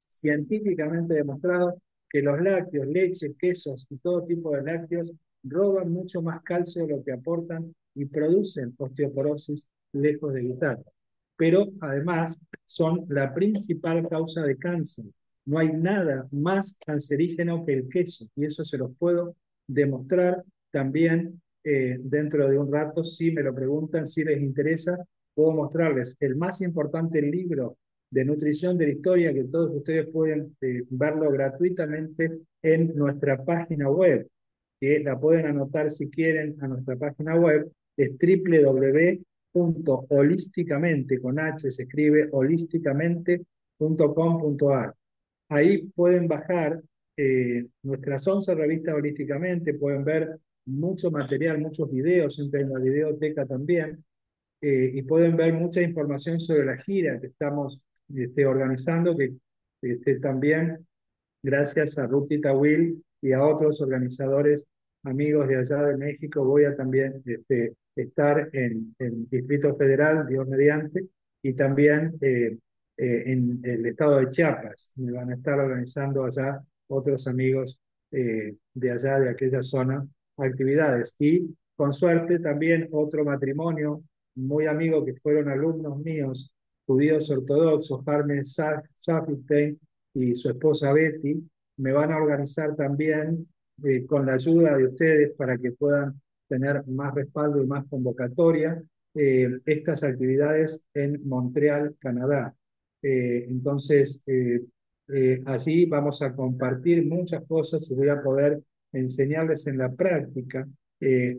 [0.09, 5.11] científicamente demostrado, que los lácteos, leche, quesos y todo tipo de lácteos
[5.43, 10.79] roban mucho más calcio de lo que aportan y producen osteoporosis lejos de evitar.
[11.35, 15.05] Pero además son la principal causa de cáncer.
[15.45, 19.35] No hay nada más cancerígeno que el queso y eso se los puedo
[19.67, 23.03] demostrar también eh, dentro de un rato.
[23.03, 24.97] Si me lo preguntan, si les interesa,
[25.37, 27.77] puedo mostrarles el más importante libro
[28.09, 33.87] de nutrición de la historia que todos ustedes pueden eh, verlo gratuitamente en nuestra página
[33.87, 34.27] web,
[34.79, 39.21] que la pueden anotar si quieren a nuestra página web, es www
[40.09, 44.95] holísticamente, con H se escribe holísticamente.com.ar.
[45.49, 46.81] Ahí pueden bajar
[47.15, 53.45] eh, nuestras 11 revistas holísticamente, pueden ver mucho material, muchos videos, entran en la videoteca
[53.45, 54.03] también,
[54.61, 57.81] eh, y pueden ver mucha información sobre la gira que estamos
[58.13, 59.33] este, organizando, que
[59.81, 60.85] este, también
[61.43, 64.65] gracias a Rutita Will y a otros organizadores
[65.03, 70.47] amigos de allá de México, voy a también este, estar en el Distrito Federal, Dios
[70.47, 71.07] mediante,
[71.41, 72.57] y también eh,
[72.97, 74.93] eh, en el estado de Chiapas.
[74.95, 77.79] Me van a estar organizando allá otros amigos
[78.11, 80.05] eh, de allá, de aquella zona,
[80.37, 81.15] actividades.
[81.19, 84.03] Y con suerte también otro matrimonio
[84.37, 86.51] muy amigo que fueron alumnos míos,
[86.85, 89.79] judíos ortodoxos, Carmen Schaffelstein
[90.13, 91.43] y su esposa Betty,
[91.77, 93.47] me van a organizar también
[93.83, 98.81] eh, con la ayuda de ustedes para que puedan tener más respaldo y más convocatoria,
[99.13, 102.55] eh, estas actividades en Montreal, Canadá.
[103.01, 104.23] Eh, entonces,
[105.45, 110.67] allí vamos a compartir muchas cosas y voy a poder enseñarles en la práctica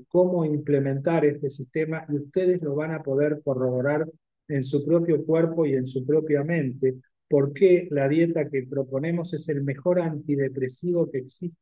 [0.09, 4.07] cómo implementar este sistema y ustedes lo van a poder corroborar
[4.49, 6.97] en su propio cuerpo y en su propia mente,
[7.29, 11.61] porque la dieta que proponemos es el mejor antidepresivo que existe.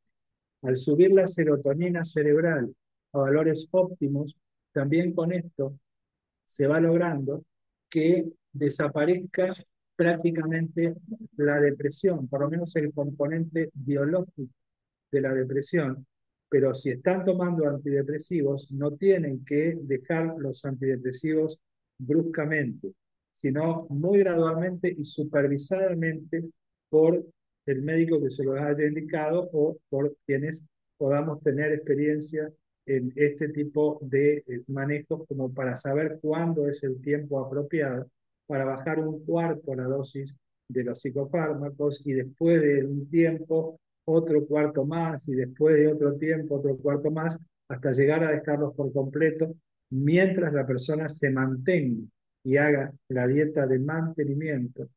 [0.63, 2.75] Al subir la serotonina cerebral
[3.13, 4.37] a valores óptimos,
[4.73, 5.79] también con esto
[6.45, 7.45] se va logrando
[7.91, 9.55] que desaparezca
[9.97, 10.95] prácticamente
[11.37, 14.53] la depresión, por lo menos el componente biológico
[15.11, 16.07] de la depresión.
[16.57, 21.61] Pero si están tomando antidepresivos, no tienen que dejar los antidepresivos
[21.99, 22.95] bruscamente,
[23.35, 26.45] sino muy gradualmente y supervisadamente
[26.89, 27.23] por
[27.67, 30.65] el médico que se lo haya indicado o por quienes
[30.97, 32.51] podamos tener experiencia
[32.87, 38.11] en este tipo de eh, manejos como para saber cuándo es el tiempo apropiado
[38.47, 40.35] para bajar un cuarto la dosis
[40.69, 46.17] de los psicofármacos y después de un tiempo otro cuarto más y después de otro
[46.17, 47.39] tiempo otro cuarto más
[47.69, 49.55] hasta llegar a dejarlos por completo
[49.91, 52.03] mientras la persona se mantenga
[52.45, 54.89] y haga la dieta de mantenimiento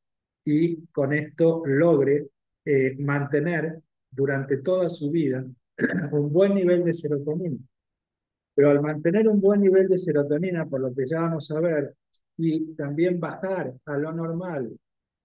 [0.46, 2.28] y con esto logre
[2.66, 3.80] eh, mantener
[4.12, 5.46] durante toda su vida
[6.12, 7.58] un buen nivel de serotonina.
[8.54, 11.96] Pero al mantener un buen nivel de serotonina, por lo que ya vamos a ver,
[12.38, 14.72] y también bajar a lo normal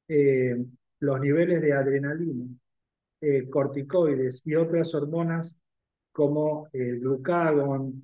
[0.09, 0.64] eh,
[1.01, 2.47] los niveles de adrenalina,
[3.25, 5.57] eh, corticoides y otras hormonas
[6.13, 8.01] como el glucagón,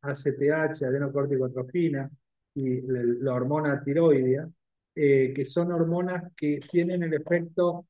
[0.00, 2.10] ACTH, adenocorticotrofina
[2.54, 4.48] y la hormona tiroidea,
[4.92, 7.86] que son hormonas que tienen el efecto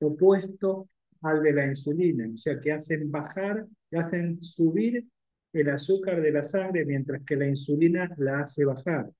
[0.00, 0.88] opuesto
[1.22, 5.06] al de la insulina, o sea, que hacen bajar, que hacen subir
[5.52, 9.10] el azúcar de la sangre mientras que la insulina la hace bajar.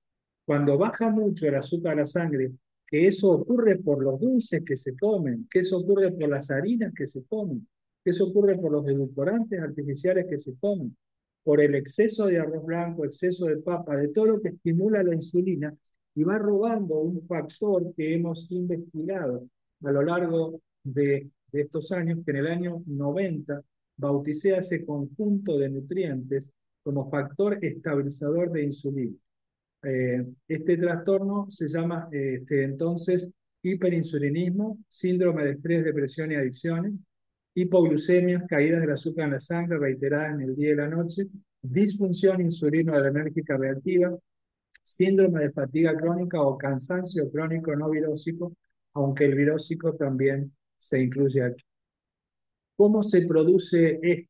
[0.44, 2.52] Cuando baja mucho el azúcar de la sangre,
[2.92, 6.92] que eso ocurre por los dulces que se comen, que eso ocurre por las harinas
[6.94, 7.66] que se comen,
[8.04, 10.94] que eso ocurre por los edulcorantes artificiales que se comen,
[11.42, 15.14] por el exceso de arroz blanco, exceso de papa, de todo lo que estimula la
[15.14, 15.74] insulina
[16.14, 19.48] y va robando un factor que hemos investigado
[19.84, 23.62] a lo largo de, estos años, que en el año 90
[23.96, 26.50] bauticé a ese conjunto de nutrientes
[26.82, 29.16] como factor estabilizador de insulina.
[29.84, 33.30] Eh, este trastorno se llama este, entonces
[33.62, 37.00] hiperinsulinismo, síndrome de estrés, depresión y adicciones,
[37.54, 41.26] hipoglucemias, caídas del azúcar en la sangre reiteradas en el día y la noche,
[41.60, 44.16] disfunción insulino-adrenérgica reactiva,
[44.82, 48.54] síndrome de fatiga crónica o cansancio crónico no virósico,
[48.94, 51.64] aunque el virósico también se incluye aquí.
[52.76, 54.28] ¿Cómo se produce esto?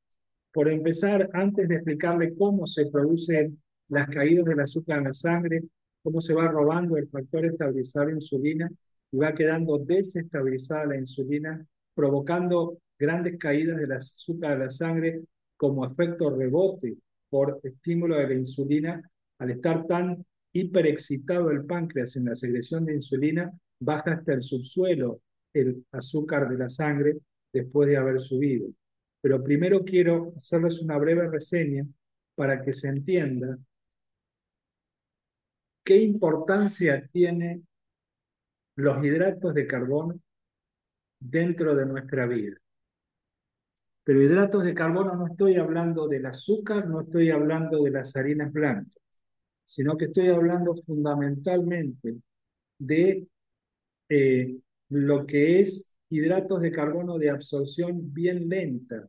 [0.52, 5.62] Por empezar, antes de explicarle cómo se producen las caídas del azúcar en la sangre,
[6.02, 8.70] cómo se va robando el factor estabilizador de insulina
[9.10, 15.22] y va quedando desestabilizada la insulina, provocando grandes caídas del azúcar de la sangre
[15.58, 16.96] como efecto rebote
[17.28, 22.94] por estímulo de la insulina, al estar tan hiperexcitado el páncreas en la secreción de
[22.94, 25.20] insulina, baja hasta el subsuelo
[25.52, 27.18] el azúcar de la sangre
[27.52, 28.68] después de haber subido.
[29.20, 31.86] Pero primero quiero hacerles una breve reseña
[32.34, 33.58] para que se entienda
[35.84, 37.62] qué importancia tiene
[38.76, 40.18] los hidratos de carbono
[41.18, 42.56] dentro de nuestra vida.
[44.04, 48.52] Pero hidratos de carbono no estoy hablando del azúcar, no estoy hablando de las harinas
[48.52, 49.00] blancas,
[49.64, 52.16] sino que estoy hablando fundamentalmente
[52.78, 53.28] de
[54.08, 54.56] eh,
[54.88, 59.08] lo que es hidratos de carbono de absorción bien lenta,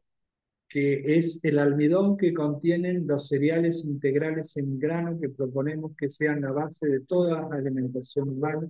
[0.73, 6.41] que es el almidón que contienen los cereales integrales en grano que proponemos que sean
[6.41, 8.67] la base de toda alimentación humana,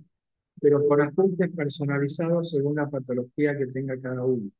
[0.60, 4.50] pero con ajustes personalizados según la patología que tenga cada uno.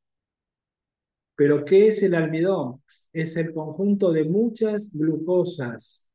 [1.36, 2.82] Pero ¿qué es el almidón?
[3.12, 6.10] Es el conjunto de muchas glucosas.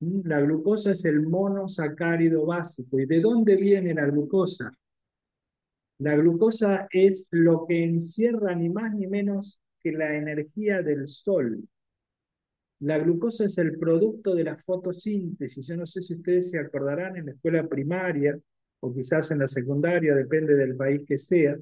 [0.00, 0.28] ¿Mm?
[0.28, 3.00] La glucosa es el monosacárido básico.
[3.00, 4.70] ¿Y de dónde viene la glucosa?
[5.96, 11.62] La glucosa es lo que encierra ni más ni menos que la energía del sol.
[12.80, 15.66] La glucosa es el producto de la fotosíntesis.
[15.66, 18.38] Yo no sé si ustedes se acordarán en la escuela primaria
[18.80, 21.56] o quizás en la secundaria, depende del país que sea.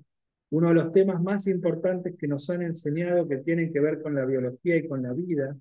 [0.51, 4.15] Uno de los temas más importantes que nos han enseñado que tienen que ver con
[4.15, 5.57] la biología y con la vida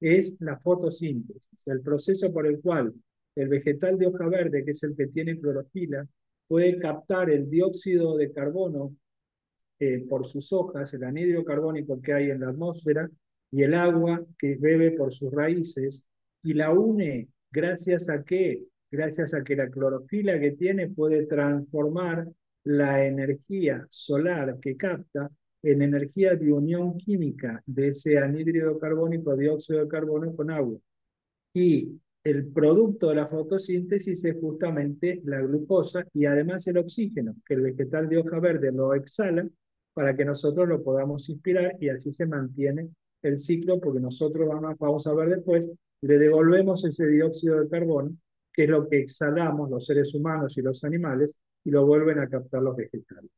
[0.00, 2.92] es la fotosíntesis, el proceso por el cual
[3.34, 6.06] el vegetal de hoja verde, que es el que tiene clorofila,
[6.46, 8.94] puede captar el dióxido de carbono
[9.80, 13.08] eh, por sus hojas, el anhídrido carbónico que hay en la atmósfera
[13.50, 16.06] y el agua que bebe por sus raíces
[16.42, 18.64] y la une gracias a qué?
[18.90, 22.28] Gracias a que la clorofila que tiene puede transformar
[22.64, 25.30] la energía solar que capta
[25.62, 30.78] en energía de unión química de ese anhídrido carbónico, dióxido de carbono con agua.
[31.52, 37.54] Y el producto de la fotosíntesis es justamente la glucosa y además el oxígeno, que
[37.54, 39.48] el vegetal de hoja verde lo exhala
[39.98, 42.88] para que nosotros lo podamos inspirar y así se mantiene
[43.20, 45.68] el ciclo, porque nosotros vamos, vamos a ver después,
[46.02, 48.12] le devolvemos ese dióxido de carbono,
[48.52, 52.28] que es lo que exhalamos los seres humanos y los animales, y lo vuelven a
[52.28, 53.28] captar los vegetales.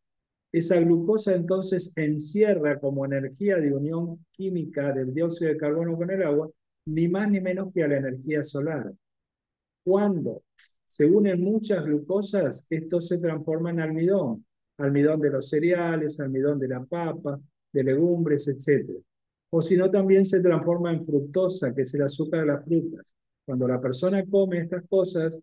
[0.53, 6.23] Esa glucosa entonces encierra como energía de unión química del dióxido de carbono con el
[6.23, 6.51] agua,
[6.85, 8.93] ni más ni menos que a la energía solar.
[9.83, 10.43] Cuando
[10.87, 14.45] se unen muchas glucosas, esto se transforma en almidón,
[14.81, 17.39] almidón de los cereales, almidón de la papa,
[17.73, 18.91] de legumbres, etc.
[19.51, 23.15] O si no, también se transforma en fructosa, que es el azúcar de las frutas.
[23.45, 25.39] Cuando la persona come estas cosas,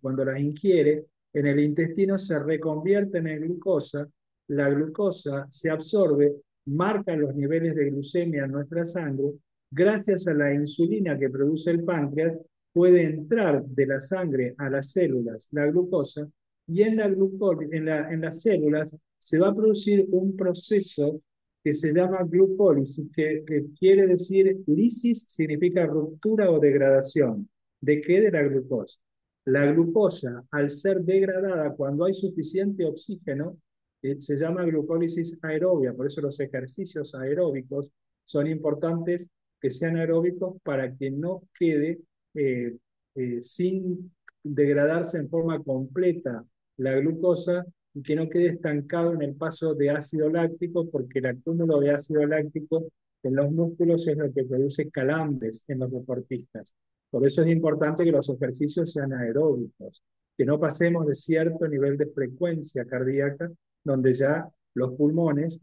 [0.00, 4.08] cuando las ingiere, en el intestino se reconvierte en glucosa,
[4.48, 6.36] la glucosa se absorbe,
[6.66, 9.32] marca los niveles de glucemia en nuestra sangre,
[9.70, 12.36] gracias a la insulina que produce el páncreas,
[12.72, 16.28] puede entrar de la sangre a las células la glucosa
[16.66, 21.20] y en, la en, la, en las células se va a producir un proceso
[21.62, 27.48] que se llama glucólisis, que, que, quiere decir, lisis significa ruptura o degradación.
[27.80, 28.20] ¿De qué?
[28.20, 28.98] De la glucosa.
[29.44, 33.58] La glucosa, al ser degradada cuando hay suficiente oxígeno,
[34.02, 35.92] eh, se llama glucólisis aerobia.
[35.92, 37.90] Por eso los ejercicios aeróbicos
[38.24, 39.28] son importantes
[39.60, 42.00] que sean aeróbicos para que no quede
[42.34, 42.76] eh,
[43.14, 46.44] eh, sin degradarse en forma completa
[46.76, 47.64] la glucosa
[47.94, 51.90] y que no quede estancado en el paso de ácido láctico, porque el acúmulo de
[51.90, 52.86] ácido láctico
[53.22, 56.74] en los músculos es lo que produce calambres en los deportistas.
[57.10, 60.02] Por eso es importante que los ejercicios sean aeróbicos,
[60.36, 63.50] que no pasemos de cierto nivel de frecuencia cardíaca,
[63.84, 65.60] donde ya los pulmones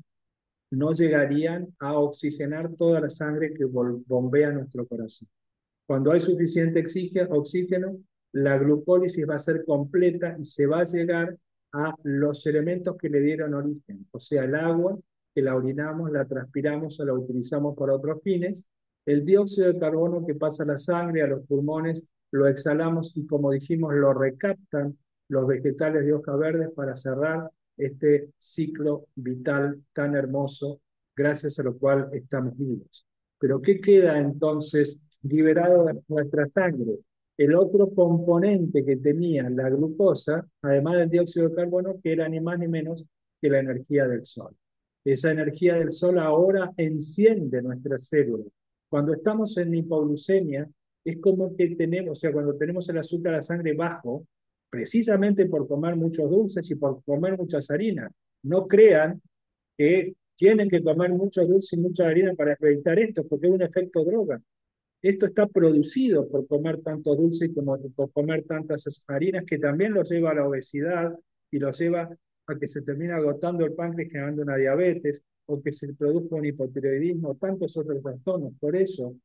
[0.71, 5.27] no llegarían a oxigenar toda la sangre que bombea nuestro corazón.
[5.85, 6.83] Cuando hay suficiente
[7.29, 7.97] oxígeno,
[8.37, 11.35] la glucólisis va a ser completa y se va a llegar
[11.73, 14.97] a los elementos que le dieron origen, o sea, el agua,
[15.33, 18.67] que la orinamos, la transpiramos o la utilizamos para otros fines,
[19.05, 23.25] el dióxido de carbono que pasa a la sangre, a los pulmones, lo exhalamos y
[23.25, 24.97] como dijimos, lo recaptan
[25.29, 30.81] los vegetales de hoja verde para cerrar este ciclo vital tan hermoso,
[31.15, 33.05] gracias a lo cual estamos vivos.
[33.39, 36.99] Pero ¿qué queda entonces liberado de nuestra sangre?
[37.37, 42.39] El otro componente que tenía la glucosa, además del dióxido de carbono, que era ni
[42.39, 43.05] más ni menos
[43.39, 44.55] que la energía del sol.
[45.05, 48.51] Esa energía del sol ahora enciende nuestras células,
[48.89, 50.69] cuando estamos en hipoglucemia,
[51.03, 54.25] es como que tenemos, o sea, cuando tenemos el azúcar a la sangre bajo,
[54.69, 58.11] precisamente por comer muchos dulces y por comer muchas harinas.
[58.43, 59.21] No crean
[59.77, 63.61] que tienen que comer muchos dulces y mucha harina para evitar esto, porque es un
[63.61, 64.41] efecto droga.
[65.01, 69.93] Esto está producido por comer tanto dulce y como por comer tantas harinas, que también
[69.93, 71.13] los lleva a la obesidad
[71.51, 72.09] y los lleva
[72.47, 76.45] a que se termine agotando el páncreas generando una diabetes o que se produzca un
[76.45, 78.53] hipotiroidismo, tantos otros trastornos.
[78.59, 79.15] Por eso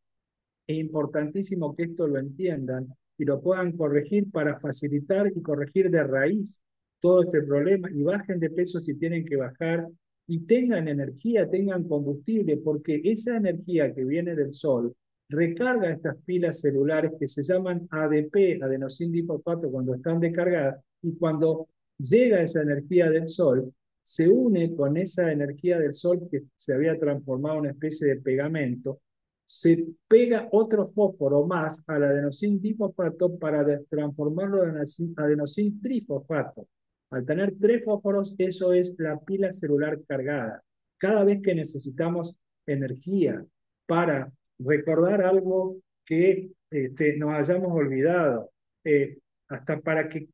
[0.66, 6.04] es importantísimo que esto lo entiendan y lo puedan corregir para facilitar y corregir de
[6.04, 6.62] raíz
[7.00, 9.88] todo este problema y bajen de peso si tienen que bajar
[10.26, 14.94] y tengan energía, tengan combustible, porque esa energía que viene del sol
[15.32, 21.68] recarga estas pilas celulares que se llaman ADP, adenosín-difosfato, cuando están descargadas y cuando
[21.98, 23.72] llega esa energía del sol,
[24.02, 28.16] se une con esa energía del sol que se había transformado en una especie de
[28.16, 29.00] pegamento,
[29.46, 34.76] se pega otro fósforo más al adenosín difosfato para transformarlo en
[35.16, 36.68] adenosín trifosfato.
[37.10, 40.62] Al tener tres fósforos, eso es la pila celular cargada.
[40.98, 42.34] Cada vez que necesitamos
[42.66, 43.44] energía
[43.86, 48.50] para recordar algo que este, nos hayamos olvidado,
[48.84, 50.28] eh, hasta para que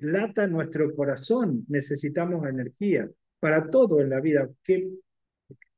[0.00, 3.08] lata nuestro corazón, necesitamos energía
[3.40, 4.48] para todo en la vida.
[4.62, 4.90] ¿Qué,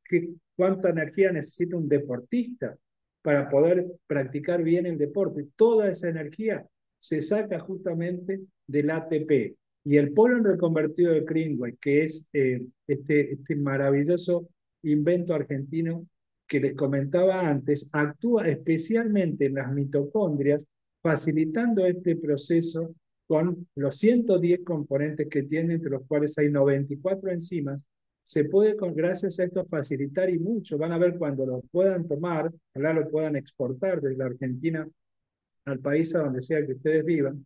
[0.05, 2.77] qué, cuánta energía necesita un deportista
[3.23, 5.47] para poder practicar bien el deporte?
[5.57, 6.65] Toda esa energía
[6.99, 9.57] se saca justamente del ATP.
[9.87, 14.49] Y el polen reconvertido de Greenway, que es eh, este, este maravilloso
[14.83, 16.07] invento argentino
[16.47, 20.65] que les comentaba antes, actúa especialmente en las mitocondrias,
[21.03, 22.95] facilitando este proceso
[23.27, 27.87] con los 110 componentes que tiene, entre los cuales hay 94 enzimas
[28.25, 30.79] se puede, con, gracias a esto, facilitar y mucho.
[30.79, 34.89] Van a ver cuando lo puedan tomar, ojalá lo puedan exportar desde la Argentina
[35.67, 37.45] al país a donde sea que ustedes vivan,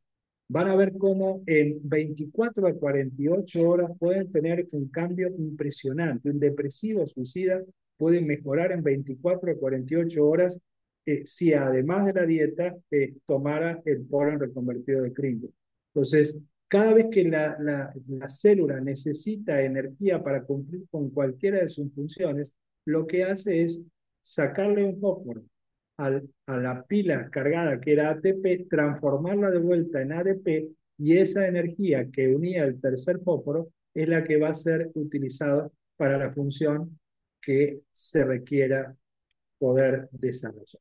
[0.49, 6.31] van a ver cómo en 24 a 48 horas pueden tener un cambio impresionante.
[6.31, 7.61] Un depresivo suicida
[7.99, 10.59] puede mejorar en 24 a 48 horas
[11.05, 15.51] eh, si además de la dieta eh, tomara el polen reconvertido de Kringle.
[15.95, 21.69] Entonces, cada vez que la, la, la, célula necesita energía para cumplir con cualquiera de
[21.69, 22.53] sus funciones,
[22.85, 23.87] lo que hace es
[24.21, 25.43] sacarle un fósforo
[25.97, 30.69] al, a la pila cargada que era ATP, transformarla de vuelta en ADP
[30.99, 35.71] y esa energía que unía el tercer fósforo es la que va a ser utilizada
[35.97, 36.99] para la función
[37.41, 38.95] que se requiera
[39.59, 40.81] poder desarrollar.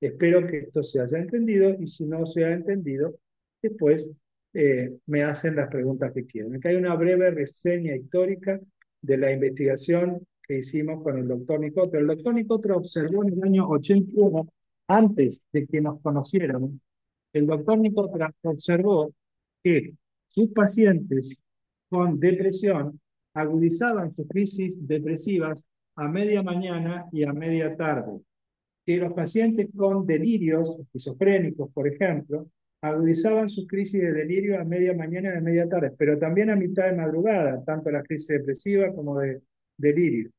[0.00, 3.18] Espero que esto se haya entendido y si no se ha entendido,
[3.62, 4.12] después
[4.52, 6.56] eh, me hacen las preguntas que quieran.
[6.56, 8.60] Acá hay una breve reseña histórica
[9.00, 11.98] de la investigación que hicimos con el doctor Nicotro.
[11.98, 14.48] El doctor Nicotro observó en el año 81,
[14.88, 16.80] antes de que nos conocieran,
[17.32, 19.12] el doctor Nicotro observó
[19.62, 19.94] que
[20.28, 21.36] sus pacientes
[21.88, 23.00] con depresión
[23.36, 25.66] agudizaban sus crisis depresivas
[25.96, 28.20] a media mañana y a media tarde.
[28.84, 32.48] Que los pacientes con delirios esquizofrénicos, por ejemplo,
[32.80, 36.56] agudizaban sus crisis de delirio a media mañana y a media tarde, pero también a
[36.56, 39.42] mitad de madrugada, tanto la crisis depresiva como de
[39.76, 40.30] delirio.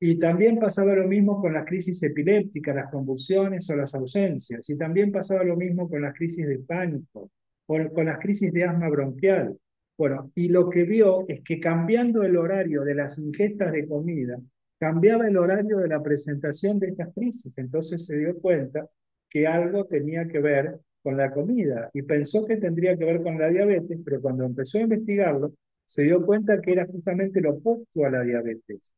[0.00, 4.68] Y también pasaba lo mismo con las crisis epilépticas, las convulsiones o las ausencias.
[4.68, 7.30] Y también pasaba lo mismo con las crisis de pánico
[7.66, 9.56] o con las crisis de asma bronquial.
[9.98, 14.38] Bueno, y lo que vio es que cambiando el horario de las ingestas de comida,
[14.78, 17.56] cambiaba el horario de la presentación de estas crisis.
[17.58, 18.88] Entonces se dio cuenta
[19.30, 23.38] que algo tenía que ver con la comida y pensó que tendría que ver con
[23.38, 28.04] la diabetes, pero cuando empezó a investigarlo, se dio cuenta que era justamente lo opuesto
[28.04, 28.92] a la diabetes.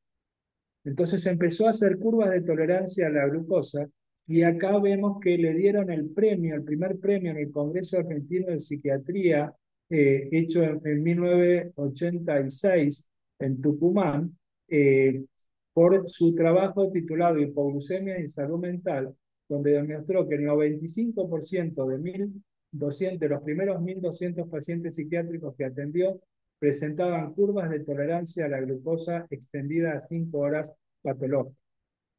[0.85, 3.87] Entonces empezó a hacer curvas de tolerancia a la glucosa
[4.27, 8.47] y acá vemos que le dieron el premio, el primer premio en el Congreso Argentino
[8.49, 9.53] de Psiquiatría,
[9.91, 13.09] eh, hecho en, 1986
[13.39, 14.37] en Tucumán,
[14.69, 15.25] eh,
[15.73, 19.15] por su trabajo titulado Hipoglucemia y Salud Mental,
[19.49, 26.21] donde demostró que el 95% de, 1200, de los primeros 1.200 pacientes psiquiátricos que atendió
[26.59, 31.57] presentaban curvas de tolerancia a la glucosa extendida a 5 horas patológicas,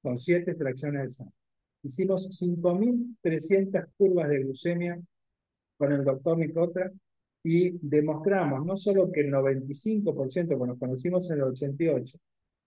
[0.02, 1.34] con 7 extracciones de sangre.
[1.84, 5.00] Hicimos 5.300 curvas de glucemia
[5.78, 6.92] con el doctor Nicotra
[7.44, 12.18] y demostramos no solo que el 95%, cuando nos conocimos en el 88,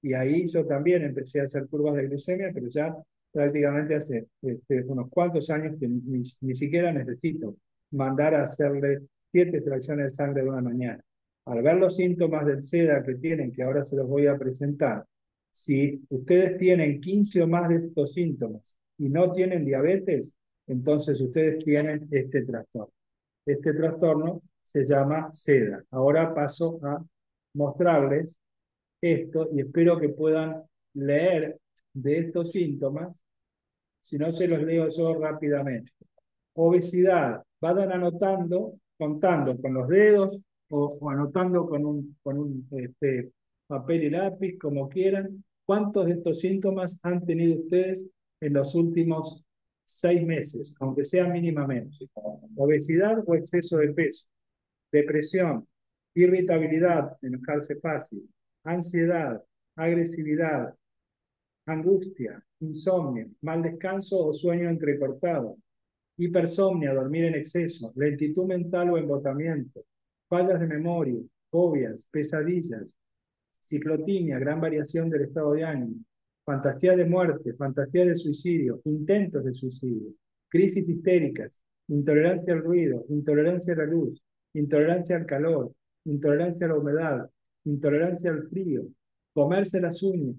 [0.03, 2.97] y ahí yo también empecé a hacer curvas de glucemia, pero ya
[3.31, 7.57] prácticamente hace este, unos cuantos años que ni, ni siquiera necesito
[7.93, 11.03] mandar a hacerle siete extracciones de sangre de una mañana
[11.47, 15.05] al ver los síntomas del SEDA que tienen, que ahora se los voy a presentar,
[15.51, 20.35] si ustedes tienen 15 o más de estos síntomas y no tienen diabetes,
[20.67, 22.93] entonces ustedes tienen este trastorno.
[23.45, 25.85] Este trastorno se llama SEDA.
[25.91, 27.05] Ahora paso a
[27.55, 28.39] mostrarles
[29.01, 30.63] esto y espero que puedan
[30.95, 31.59] leer
[31.93, 33.21] de estos síntomas.
[34.01, 35.93] Si no, se los leo yo rápidamente.
[36.55, 37.43] Obesidad.
[37.61, 40.39] Vayan anotando, contando con los dedos
[40.71, 43.31] o, anotando con un, con un este,
[43.67, 48.09] papel y lápiz, como quieran, cuántos de estos síntomas han tenido ustedes
[48.41, 49.45] en los últimos
[49.85, 52.09] seis meses, aunque sea mínimamente.
[52.57, 54.27] Obesidad o exceso de peso,
[54.93, 55.67] depresión,
[56.15, 58.29] irritabilidad, enojarse fácil,
[58.65, 59.43] ansiedad,
[59.75, 60.75] agresividad,
[61.67, 65.57] angustia, insomnio, mal descanso o sueño entrecortado,
[66.19, 69.85] hipersomnia, dormir en exceso, lentitud mental o embotamiento,
[70.29, 71.21] fallas de memoria,
[71.51, 72.95] fobias, pesadillas,
[73.61, 76.05] ciclotimia, gran variación del estado de ánimo,
[76.45, 80.13] fantasía de muerte, fantasía de suicidio, intentos de suicidio,
[80.49, 84.23] crisis histéricas, intolerancia al ruido, intolerancia a la luz,
[84.55, 85.73] intolerancia al calor,
[86.05, 87.31] intolerancia a la humedad,
[87.65, 88.85] intolerancia al frío,
[89.33, 90.37] comerse las uñas,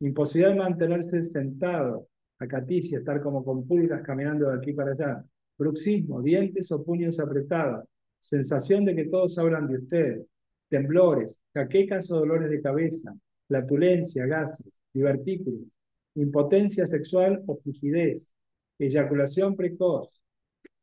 [0.00, 5.24] imposibilidad de mantenerse sentado, acaticia, estar como con pulgas caminando de aquí para allá,
[5.56, 7.84] bruxismo, dientes o puños apretados,
[8.18, 10.22] sensación de que todos hablan de usted,
[10.68, 13.14] temblores, jaquecas o dolores de cabeza,
[13.46, 15.68] flatulencia, gases, divertículos,
[16.14, 18.34] impotencia sexual o frigidez,
[18.78, 20.08] eyaculación precoz,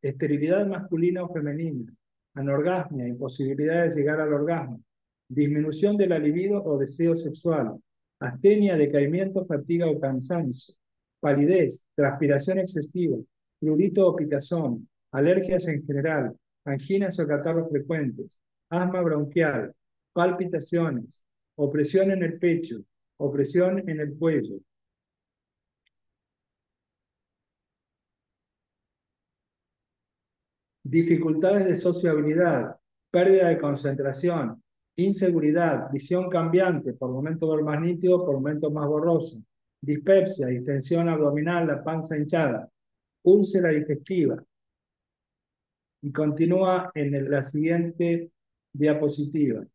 [0.01, 1.91] esterilidad masculina o femenina,
[2.34, 4.82] anorgasmia, imposibilidad de llegar al orgasmo,
[5.28, 7.80] disminución de la libido o deseo sexual,
[8.20, 10.76] astenia, decaimiento, fatiga o cansancio,
[11.20, 13.18] palidez, transpiración excesiva,
[13.60, 19.74] prurito o picazón, alergias en general, anginas o catarros frecuentes, asma bronquial,
[20.14, 21.24] palpitaciones,
[21.56, 22.84] opresión en el pecho,
[23.18, 24.58] opresión en el cuello.
[30.92, 32.76] Dificultades de sociabilidad,
[33.10, 34.62] pérdida de concentración,
[34.98, 39.42] inseguridad, visión cambiante, por momentos más nítido, por momentos más borroso,
[39.80, 42.70] dispepsia, distensión abdominal, la panza hinchada,
[43.24, 44.44] úlcera digestiva.
[46.02, 48.30] Y continúa en la siguiente
[48.74, 49.66] diapositiva.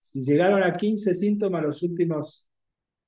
[0.00, 2.44] Si llegaron a 15 síntomas los últimos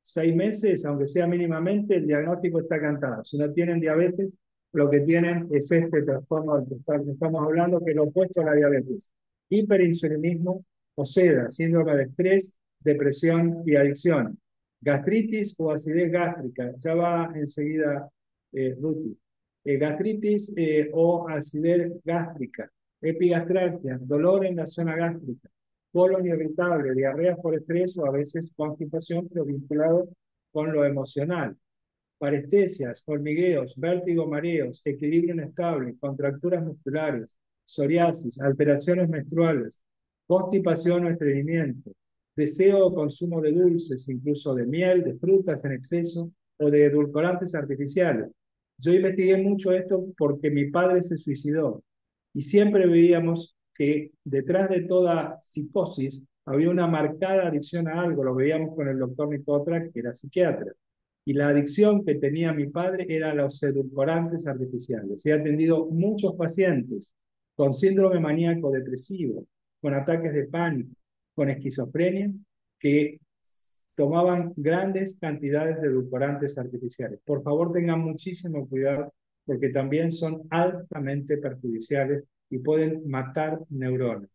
[0.00, 3.24] seis meses, aunque sea mínimamente, el diagnóstico está cantado.
[3.24, 4.36] Si no tienen diabetes,
[4.72, 8.44] lo que tienen es este trastorno del que estamos hablando, que es lo opuesto a
[8.44, 9.10] la diabetes.
[9.48, 10.64] Hiperinsulinismo
[10.94, 14.38] o SEDA, síndrome de estrés, depresión y adicción.
[14.80, 18.08] Gastritis o acidez gástrica, ya va enseguida
[18.52, 19.16] eh, Ruti.
[19.64, 22.70] Eh, gastritis eh, o acidez gástrica,
[23.02, 25.50] epigastralgia, dolor en la zona gástrica,
[25.92, 30.08] colon irritable, diarrea por estrés o a veces constipación, pero vinculado
[30.50, 31.56] con lo emocional.
[32.20, 39.82] Parestesias, hormigueos, vértigo, mareos, equilibrio inestable, contracturas musculares, psoriasis, alteraciones menstruales,
[40.26, 41.92] constipación o estreñimiento,
[42.36, 47.54] deseo o consumo de dulces, incluso de miel, de frutas en exceso o de edulcorantes
[47.54, 48.30] artificiales.
[48.76, 51.82] Yo investigué mucho esto porque mi padre se suicidó
[52.34, 58.34] y siempre veíamos que detrás de toda psicosis había una marcada adicción a algo, lo
[58.34, 60.70] veíamos con el doctor Nicotra, que era psiquiatra.
[61.24, 65.24] Y la adicción que tenía mi padre era a los edulcorantes artificiales.
[65.26, 67.10] He atendido muchos pacientes
[67.54, 69.46] con síndrome maníaco depresivo,
[69.80, 70.94] con ataques de pánico,
[71.34, 72.30] con esquizofrenia,
[72.78, 73.20] que
[73.94, 77.20] tomaban grandes cantidades de edulcorantes artificiales.
[77.24, 79.12] Por favor, tengan muchísimo cuidado
[79.44, 84.30] porque también son altamente perjudiciales y pueden matar neuronas,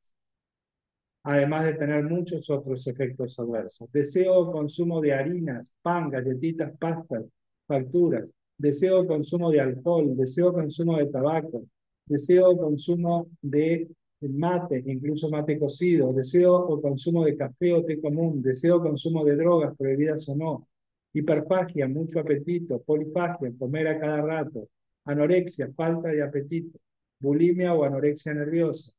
[1.25, 3.91] además de tener muchos otros efectos adversos.
[3.91, 7.27] Deseo o consumo de harinas, pan, galletitas, pastas,
[7.67, 11.65] facturas, deseo o consumo de alcohol, deseo o consumo de tabaco,
[12.05, 13.87] deseo o consumo de
[14.21, 19.25] mate, incluso mate cocido, deseo o consumo de café o té común, deseo o consumo
[19.25, 20.67] de drogas prohibidas o no,
[21.11, 24.69] hiperfagia, mucho apetito, polifagia, comer a cada rato,
[25.05, 26.79] anorexia, falta de apetito,
[27.19, 28.91] bulimia o anorexia nerviosa,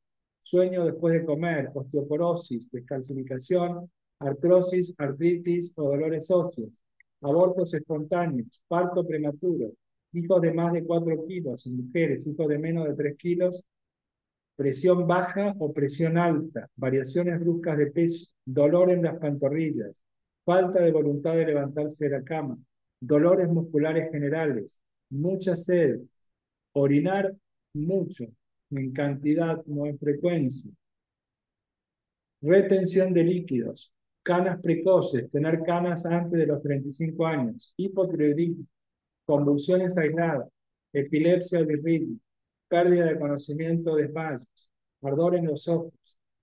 [0.49, 3.89] sueño después de comer, osteoporosis, descalcificación,
[4.19, 6.81] artrosis, artritis o dolores óseos,
[7.21, 9.73] abortos espontáneos, parto prematuro,
[10.13, 13.63] hijos de más de 4 kilos en mujeres, hijos de menos de 3 kilos,
[14.55, 20.01] presión baja o presión alta, variaciones bruscas de peso, dolor en las pantorrillas,
[20.45, 22.57] falta de voluntad de levantarse de la cama,
[23.01, 25.99] dolores musculares generales, mucha sed,
[26.71, 27.35] orinar
[27.73, 28.25] mucho,
[28.71, 30.71] en cantidad, no en frecuencia.
[32.41, 33.91] Retención de líquidos,
[34.23, 38.65] canas precoces, tener canas antes de los 35 años, hipotiroidismo,
[39.25, 40.47] convulsiones aisladas,
[40.93, 42.17] epilepsia o dirritmia,
[42.67, 44.69] pérdida de conocimiento, desmayos,
[45.01, 45.93] ardor en los ojos,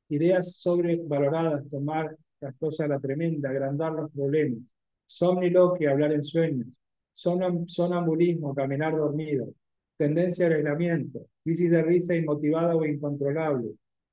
[0.08, 4.74] ideas sobrevaloradas, tomar las cosas a la tremenda, agrandar los problemas,
[5.06, 6.68] somniloquia, hablar en sueños,
[7.12, 9.48] sonambulismo, caminar dormido,
[9.96, 13.72] tendencia al aislamiento, crisis de risa inmotivada o incontrolable,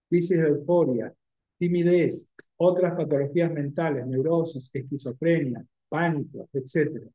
[0.10, 1.14] crisis de euforia,
[1.58, 7.08] timidez, otras patologías mentales, neurosis, esquizofrenia, pánico, etc.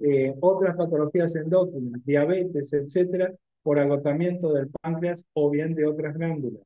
[0.00, 6.62] Eh, otras patologías endócrinas, diabetes, etc., por agotamiento del páncreas o bien de otras glándulas.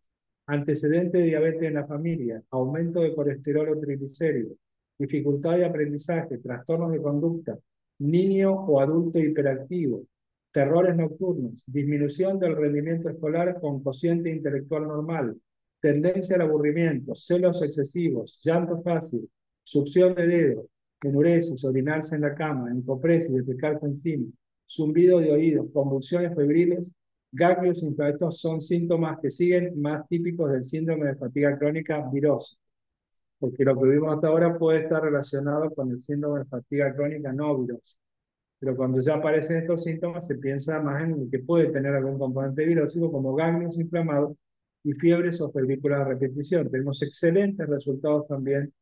[0.47, 4.59] Antecedente de diabetes en la familia, aumento de colesterol o triglicéridos,
[4.99, 7.59] dificultad de aprendizaje, trastornos de conducta,
[8.01, 10.03] niño o adulto hiperactivo,
[10.53, 15.37] terrores nocturnos, disminución del rendimiento escolar con cociente intelectual normal,
[15.81, 19.29] tendencia al aburrimiento, celos excesivos, llanto fácil,
[19.63, 20.67] succión de dedo,
[21.03, 24.27] enuresis, orinarse en la cama, encopresis, defecarse encima,
[24.69, 26.93] zumbido de oídos, convulsiones febriles,
[27.33, 32.57] ganglios inflamatorios son síntomas que siguen más típicos del síndrome de fatiga crónica virosa,
[33.39, 37.33] porque lo que vimos hasta ahora puede estar relacionado con el síndrome de fatiga crónica
[37.33, 37.97] no virosa.
[38.61, 42.65] Pero cuando ya aparecen estos síntomas, se piensa más en que puede tener algún componente
[42.67, 44.37] virósico, como ganglios inflamados
[44.85, 46.71] y fiebres o febrículas de repetición.
[46.71, 48.73] Tenemos excelentes resultados también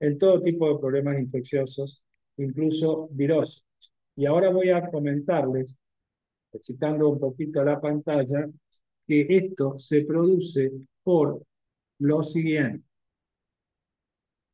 [0.00, 2.02] en todo tipo de problemas infecciosos,
[2.36, 3.64] incluso virosos.
[4.16, 5.78] Y ahora voy a comentarles,
[6.60, 8.48] citando un poquito la pantalla,
[9.06, 10.72] que esto se produce
[11.04, 11.42] por
[12.00, 12.87] lo siguiente.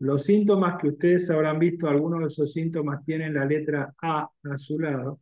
[0.00, 4.58] Los síntomas que ustedes habrán visto, algunos de esos síntomas tienen la letra A a
[4.58, 5.20] su lado.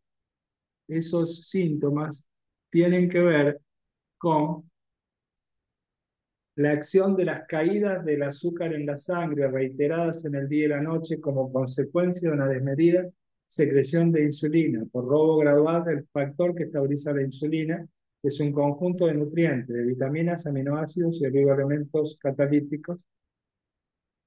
[0.89, 2.27] Esos síntomas
[2.71, 3.61] tienen que ver
[4.19, 4.71] con
[6.57, 10.69] la acción de las caídas del azúcar en la sangre reiteradas en el día y
[10.69, 13.09] la noche como consecuencia de una desmedida
[13.47, 17.87] secreción de insulina por robo gradual del factor que estabiliza la insulina,
[18.21, 23.05] que es un conjunto de nutrientes, de vitaminas, aminoácidos y oligoelementos catalíticos,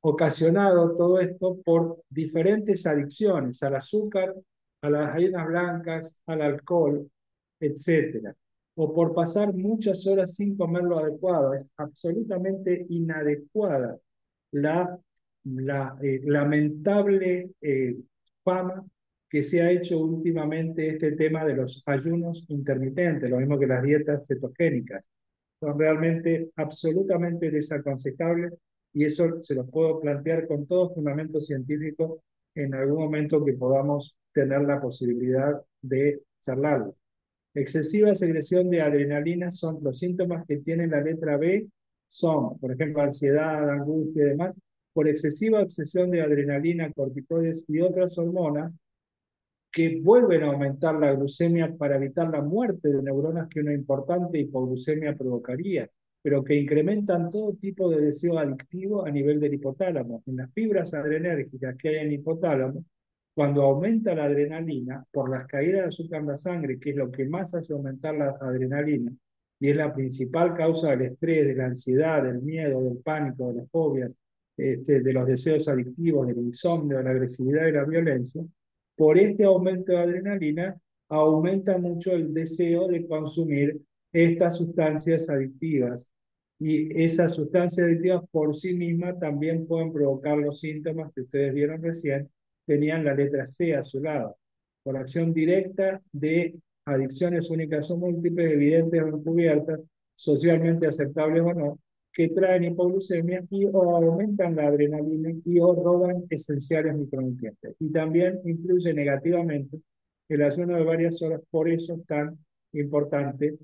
[0.08, 4.36] ocasionado todo esto por diferentes adicciones al azúcar,
[4.82, 7.10] a las harinas blancas, al alcohol,
[7.60, 8.36] etcétera
[8.76, 11.54] o por pasar muchas horas sin comer lo adecuado.
[11.54, 13.98] Es absolutamente inadecuada
[14.52, 15.00] la,
[16.02, 17.96] eh, lamentable eh,
[18.44, 18.86] fama
[19.30, 23.84] que se ha hecho últimamente este tema de los ayunos intermitentes, lo mismo que las
[23.84, 25.10] dietas cetogénicas.
[25.60, 28.54] Son realmente absolutamente desaconsejables
[28.96, 32.24] y eso se lo puedo plantear con todo fundamento científico
[32.56, 36.96] en algún momento que podamos tener la posibilidad de charlarlo.
[37.54, 41.68] Excesiva secreción de adrenalina son los síntomas que tiene la letra B,
[42.08, 44.56] son, por ejemplo, ansiedad, angustia y demás,
[44.94, 48.78] por excesiva excesión de adrenalina, corticoides y otras hormonas
[49.74, 54.40] que vuelven a aumentar la glucemia para evitar la muerte de neuronas que una importante
[54.40, 55.90] hipoglucemia provocaría,
[56.26, 60.24] pero que incrementan todo tipo de deseo adictivo a nivel del hipotálamo.
[60.26, 62.84] En las fibras adrenérgicas que hay en el hipotálamo,
[63.36, 67.12] cuando aumenta la adrenalina, por las caídas de azúcar en la sangre, que es lo
[67.12, 69.12] que más hace aumentar la adrenalina,
[69.60, 73.60] y es la principal causa del estrés, de la ansiedad, del miedo, del pánico, de
[73.60, 74.16] las fobias,
[74.58, 78.44] este, de los deseos adictivos, del insomnio, de la agresividad y la violencia,
[78.96, 80.76] por este aumento de adrenalina
[81.08, 83.80] aumenta mucho el deseo de consumir
[84.12, 86.10] estas sustancias adictivas.
[86.60, 91.82] Y esas sustancias adictivas por sí mismas también pueden provocar los síntomas que ustedes vieron
[91.82, 92.30] recién,
[92.66, 94.38] tenían la letra C a su lado,
[94.84, 99.82] por acción directa de adicciones únicas o múltiples, evidentes o encubiertas,
[100.16, 101.80] socialmente aceptables o no,
[102.14, 107.76] que traen hipoglucemia y o aumentan la adrenalina y o roban esenciales micronutrientes.
[107.80, 109.82] Y también influye negativamente
[110.30, 112.38] el ayuno de varias horas, por eso es tan
[112.72, 113.58] importante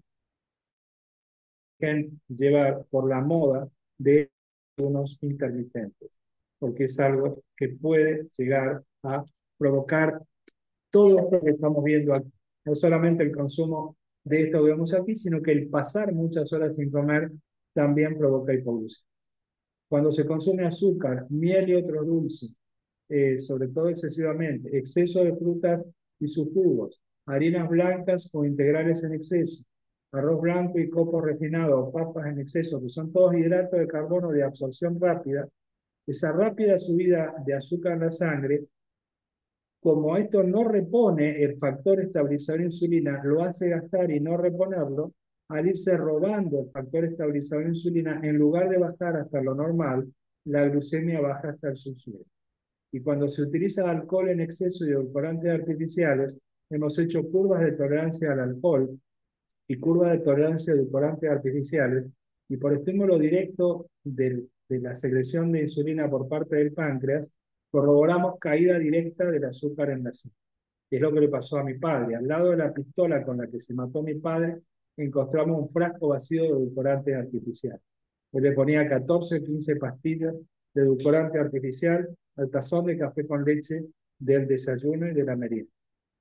[2.28, 3.68] llevar por la moda
[3.98, 4.32] de
[4.78, 6.20] unos intermitentes,
[6.60, 9.24] porque es algo que puede llegar a
[9.58, 10.22] provocar
[10.90, 12.32] todo esto que estamos viendo aquí.
[12.66, 16.76] No solamente el consumo de esto que vemos aquí, sino que el pasar muchas horas
[16.76, 17.32] sin comer
[17.74, 19.06] también provoca hipoglucemia.
[19.88, 22.54] Cuando se consume azúcar, miel y otros dulces,
[23.10, 25.86] eh, sobre todo excesivamente, exceso de frutas
[26.20, 29.64] y sus jugos, harinas blancas o integrales en exceso,
[30.12, 34.44] arroz blanco y copo refinado papas en exceso, que son todos hidratos de carbono de
[34.44, 35.48] absorción rápida,
[36.06, 38.66] esa rápida subida de azúcar en la sangre
[39.82, 45.14] como esto no repone el factor estabilizador de insulina, lo hace gastar y no reponerlo,
[45.50, 50.08] al irse robando el factor estabilizador de insulina, en lugar de bajar hasta lo normal,
[50.46, 52.24] la glucemia baja hasta el subsuelo.
[52.92, 56.38] Y cuando se utiliza alcohol en exceso y edulcorantes artificiales,
[56.70, 59.00] hemos hecho curvas de tolerancia al alcohol
[59.72, 62.10] y curvas de tolerancia a edulcorantes artificiales,
[62.50, 67.32] y por estímulo directo de la secreción de insulina por parte del páncreas,
[67.70, 70.36] corroboramos caída directa del azúcar en la sangre.
[70.90, 72.18] Es lo que le pasó a mi padre.
[72.18, 74.58] Al lado de la pistola con la que se mató mi padre,
[74.98, 77.80] encontramos un frasco vacío de edulcorante artificial.
[78.34, 80.36] Él le ponía 14 o 15 pastillas
[80.74, 83.86] de edulcorante artificial al tazón de café con leche
[84.20, 85.72] del desayuno y de la merienda.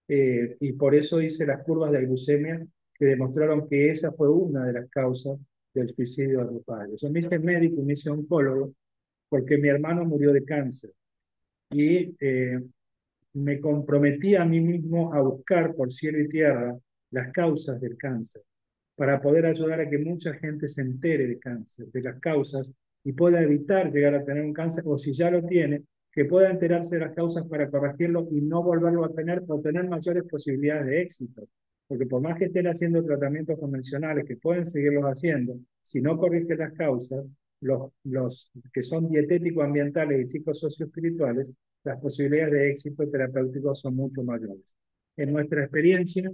[0.07, 2.64] Eh, y por eso hice las curvas de glucemia
[3.01, 5.38] que demostraron que esa fue una de las causas
[5.72, 6.92] del suicidio de mi padre.
[6.98, 8.74] Yo me hice médico me hice oncólogo
[9.30, 10.90] porque mi hermano murió de cáncer
[11.70, 12.61] y eh,
[13.32, 16.76] me comprometí a mí mismo a buscar por cielo y tierra
[17.11, 18.42] las causas del cáncer,
[18.96, 23.12] para poder ayudar a que mucha gente se entere de cáncer, de las causas, y
[23.12, 26.96] pueda evitar llegar a tener un cáncer, o si ya lo tiene, que pueda enterarse
[26.96, 31.03] de las causas para corregirlo y no volverlo a tener, o tener mayores posibilidades de
[31.03, 31.48] éxito.
[31.91, 36.59] Porque por más que estén haciendo tratamientos convencionales, que pueden seguirlos haciendo, si no corrigen
[36.59, 37.26] las causas,
[37.61, 41.51] los, los que son dietético-ambientales y psicosocioespirituales,
[41.82, 44.72] las posibilidades de éxito terapéutico son mucho mayores.
[45.16, 46.30] En nuestra experiencia,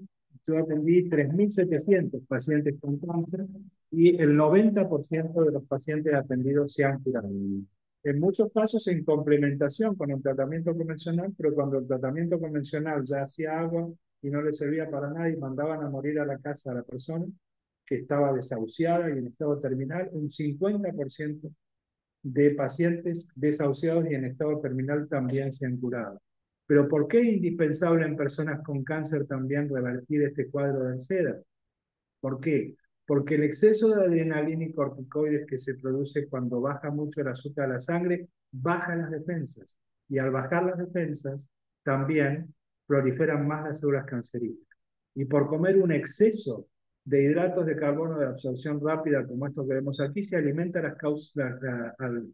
[0.47, 3.47] yo atendí 3.700 pacientes con cáncer
[3.91, 7.31] y el 90% de los pacientes atendidos se han curado.
[8.05, 13.23] En muchos casos en complementación con el tratamiento convencional, pero cuando el tratamiento convencional ya
[13.23, 13.91] hacía agua
[14.27, 16.83] y no le servía para nada y mandaban a morir a la casa a la
[16.83, 17.27] persona,
[17.87, 21.55] que estaba desahuciada y en estado terminal, un 50%
[22.25, 26.21] de pacientes desahuciados y en estado terminal también se han curado.
[26.67, 31.41] Pero ¿por qué es indispensable en personas con cáncer también revertir este cuadro de ansiedad?
[32.21, 32.75] ¿Por qué?
[33.07, 37.69] porque el exceso de adrenalina y corticoides que se produce cuando baja mucho el azúcar
[37.69, 39.77] de la sangre, baja las defensas.
[40.09, 41.49] Y al bajar las defensas,
[41.85, 42.53] también
[42.87, 44.67] proliferan más las células cancerígenas.
[45.15, 46.67] Y por comer un exceso
[47.05, 50.97] de hidratos de carbono de absorción rápida, como esto que vemos aquí, se alimenta, las
[50.97, 51.55] causas,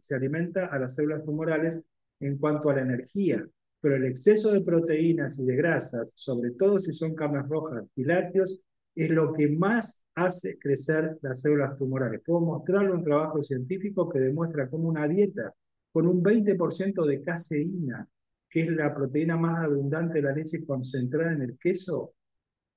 [0.01, 1.79] se alimenta a las células tumorales
[2.19, 3.45] en cuanto a la energía.
[3.79, 8.03] Pero el exceso de proteínas y de grasas, sobre todo si son carnes rojas y
[8.03, 8.59] lácteos,
[8.95, 12.21] es lo que más hace crecer las células tumorales.
[12.25, 15.53] Puedo mostrarle un trabajo científico que demuestra cómo una dieta
[15.91, 18.07] con un 20% de caseína,
[18.53, 22.13] que es la proteína más abundante de la leche concentrada en el queso,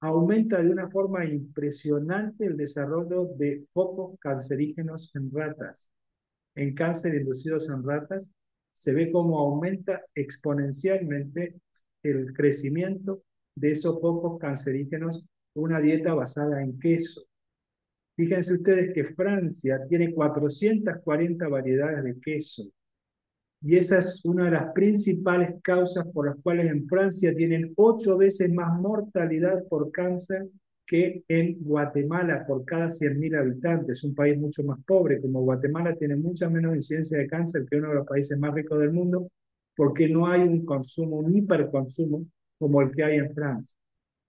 [0.00, 5.90] aumenta de una forma impresionante el desarrollo de focos cancerígenos en ratas.
[6.54, 8.30] En cáncer inducidos en ratas
[8.72, 11.56] se ve cómo aumenta exponencialmente
[12.02, 13.22] el crecimiento
[13.54, 17.22] de esos focos cancerígenos una dieta basada en queso.
[18.16, 22.64] Fíjense ustedes que Francia tiene 440 variedades de queso.
[23.62, 28.16] Y esa es una de las principales causas por las cuales en Francia tienen ocho
[28.16, 30.46] veces más mortalidad por cáncer
[30.86, 36.14] que en Guatemala por cada 100.000 habitantes, un país mucho más pobre, como Guatemala tiene
[36.14, 39.28] mucha menos incidencia de cáncer que uno de los países más ricos del mundo,
[39.74, 42.24] porque no hay un consumo, un hiperconsumo
[42.58, 43.76] como el que hay en Francia.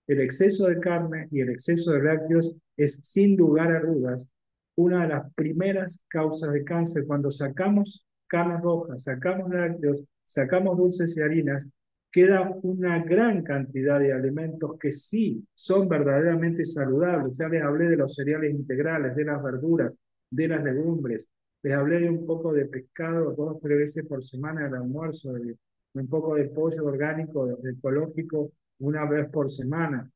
[0.08, 4.28] El exceso de carne y el exceso de lácteos es sin lugar a dudas
[4.74, 7.04] una de las primeras causas de cáncer.
[7.06, 11.68] Cuando sacamos carnes rojas, sacamos lácteos, sacamos dulces y harinas,
[12.10, 17.38] queda una gran cantidad de alimentos que sí son verdaderamente saludables.
[17.38, 19.96] Ya les hablé de los cereales integrales, de las verduras,
[20.30, 21.28] de las legumbres.
[21.62, 25.32] Les hablé de un poco de pescado dos o tres veces por semana el almuerzo,
[25.32, 25.56] de
[25.94, 30.10] un poco de pollo orgánico, ecológico, una vez por semana.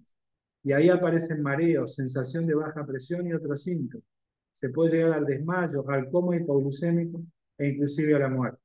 [0.62, 4.04] Y ahí aparecen mareos, sensación de baja presión y otros síntomas.
[4.52, 7.22] Se puede llegar al desmayo, al coma hipoglucémico
[7.56, 8.60] e inclusive a la muerte.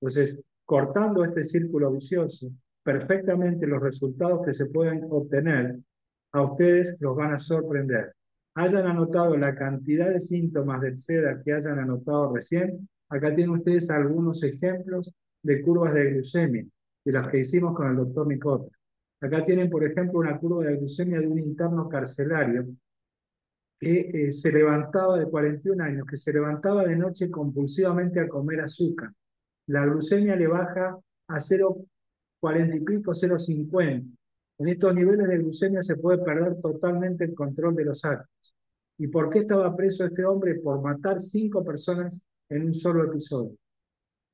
[0.00, 2.50] Entonces, cortando este círculo vicioso,
[2.82, 5.76] perfectamente los resultados que se pueden obtener
[6.32, 8.14] a ustedes los van a sorprender.
[8.54, 12.88] Hayan anotado la cantidad de síntomas del SEDA que hayan anotado recién.
[13.08, 16.64] Acá tienen ustedes algunos ejemplos de curvas de glucemia,
[17.04, 18.76] de las que hicimos con el doctor Nicota.
[19.20, 22.66] Acá tienen, por ejemplo, una curva de glucemia de un interno carcelario
[23.78, 28.60] que eh, se levantaba de 41 años, que se levantaba de noche compulsivamente a comer
[28.60, 29.10] azúcar.
[29.70, 30.98] La glucemia le baja
[31.28, 34.04] a 0,40 y pico, 0,50.
[34.58, 38.54] En estos niveles de glucemia se puede perder totalmente el control de los actos.
[38.98, 40.56] ¿Y por qué estaba preso este hombre?
[40.56, 43.56] Por matar cinco personas en un solo episodio.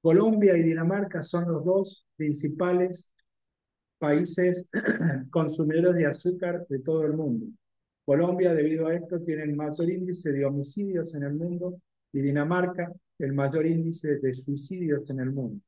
[0.01, 3.11] Colombia y Dinamarca son los dos principales
[3.99, 4.71] países
[5.31, 7.45] consumidores de azúcar de todo el mundo.
[8.07, 11.79] Colombia, debido a esto, tiene el mayor índice de homicidios en el mundo
[12.11, 15.61] y Dinamarca el mayor índice de suicidios en el mundo.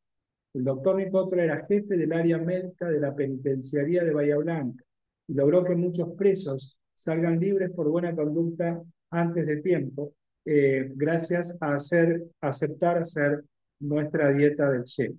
[0.55, 4.85] El doctor Nicotra era jefe del área médica de la penitenciaría de Bahía Blanca
[5.27, 11.57] y logró que muchos presos salgan libres por buena conducta antes de tiempo, eh, gracias
[11.61, 13.45] a hacer, aceptar hacer
[13.81, 15.15] nuestra dieta del chef.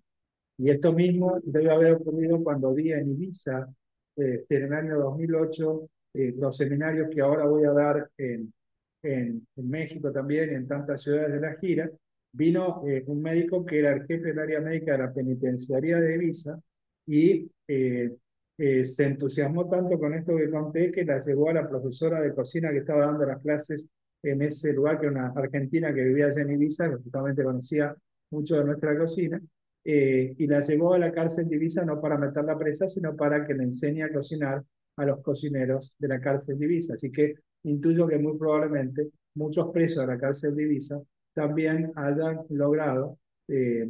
[0.57, 3.67] Y esto mismo debe haber ocurrido cuando di en Ibiza,
[4.17, 8.51] eh, en el año 2008, eh, los seminarios que ahora voy a dar en,
[9.03, 11.89] en, México también en tantas ciudades de la gira,
[12.31, 16.15] vino eh, un médico que era el jefe del área médica de la penitenciaría de
[16.15, 16.59] Ibiza
[17.07, 18.15] y eh,
[18.57, 22.33] eh, se entusiasmó tanto con esto que conté que la llevó a la profesora de
[22.33, 23.87] cocina que estaba dando las clases
[24.21, 27.95] en ese lugar, que era una argentina que vivía allá en Ibiza, que justamente conocía
[28.31, 29.41] mucho de nuestra cocina,
[29.81, 33.53] y la llevó a la cárcel de Ibiza no para meterla presa, sino para que
[33.53, 34.61] le enseñe a cocinar
[34.97, 36.93] a los cocineros de la cárcel de Ibiza.
[36.95, 41.01] Así que intuyo que muy probablemente muchos presos de la cárcel de Ibiza
[41.39, 43.17] también hayan logrado
[43.47, 43.89] eh,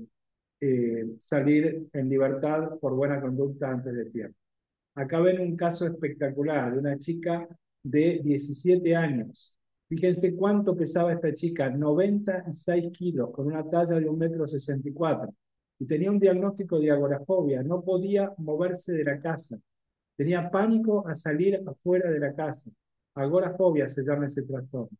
[0.61, 4.37] eh, salir en libertad por buena conducta antes de tiempo.
[4.93, 7.47] Acá ven un caso espectacular de una chica
[7.81, 9.55] de 17 años.
[9.87, 15.33] Fíjense cuánto pesaba esta chica, 96 kilos, con una talla de 1,64 metro 64.
[15.79, 19.57] Y tenía un diagnóstico de agorafobia, no podía moverse de la casa.
[20.15, 22.69] Tenía pánico a salir afuera de la casa.
[23.15, 24.95] Agorafobia se llama ese trastorno.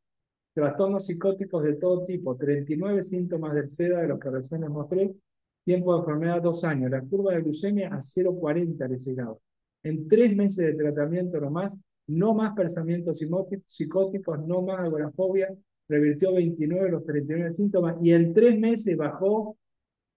[0.60, 5.16] Trastornos psicóticos de todo tipo, 39 síntomas del SEDA de los que recién les mostré,
[5.64, 9.38] tiempo de enfermedad dos años, la curva de glucemia a 0,40 le llegaba.
[9.84, 13.22] En tres meses de tratamiento nomás, no más pensamientos
[13.68, 15.48] psicóticos, no más agorafobia,
[15.88, 19.56] revirtió 29 de los 39 síntomas y en tres meses bajó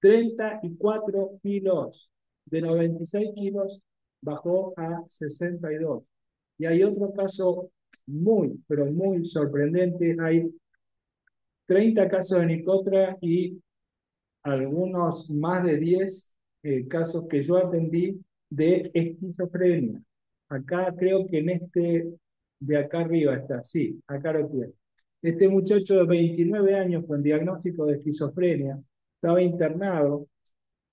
[0.01, 2.11] 34 kilos.
[2.47, 3.81] De 96 kilos
[4.21, 6.03] bajó a 62.
[6.59, 7.71] Y hay otro caso
[8.07, 10.17] muy, pero muy sorprendente.
[10.21, 10.51] Hay
[11.67, 13.61] 30 casos de Nicotra y
[14.43, 16.35] algunos más de 10
[16.65, 20.01] eh, casos que yo atendí de esquizofrenia.
[20.49, 22.13] Acá creo que en este
[22.61, 24.73] de acá arriba está, sí, acá lo tiene.
[25.21, 28.81] Este muchacho de 29 años con diagnóstico de esquizofrenia
[29.15, 30.27] estaba internado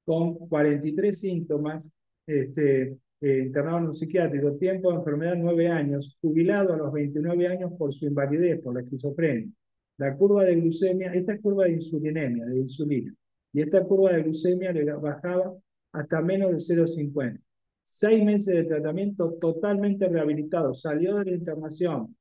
[0.06, 1.92] con 43 síntomas,
[2.26, 7.48] este, eh, internado en un psiquiátrico, tiempo de enfermedad 9 años, jubilado a los 29
[7.48, 9.50] años por su invalidez, por la esquizofrenia.
[9.98, 13.14] La curva de glucemia, esta es curva de insulinemia, de insulina,
[13.52, 15.54] y esta curva de glucemia le bajaba
[15.92, 17.42] hasta menos de 0,50.
[17.84, 22.16] Seis meses de tratamiento totalmente rehabilitado, salió de la internación,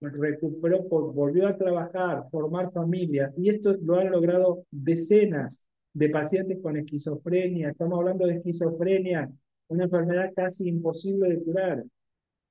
[0.00, 6.76] recuperó, volvió a trabajar, formar familia, y esto lo han logrado decenas de pacientes con
[6.76, 7.70] esquizofrenia.
[7.70, 9.30] Estamos hablando de esquizofrenia
[9.68, 11.84] una enfermedad casi imposible de curar.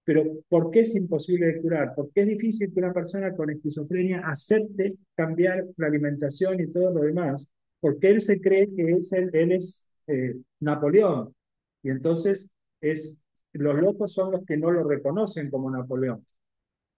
[0.05, 1.93] Pero ¿por qué es imposible de curar?
[1.95, 7.01] Porque es difícil que una persona con esquizofrenia acepte cambiar la alimentación y todo lo
[7.01, 7.49] demás,
[7.80, 11.34] porque él se cree que es él, es eh, Napoleón.
[11.84, 12.49] Y entonces
[12.82, 13.18] es,
[13.53, 16.26] los locos son los que no lo reconocen como Napoleón.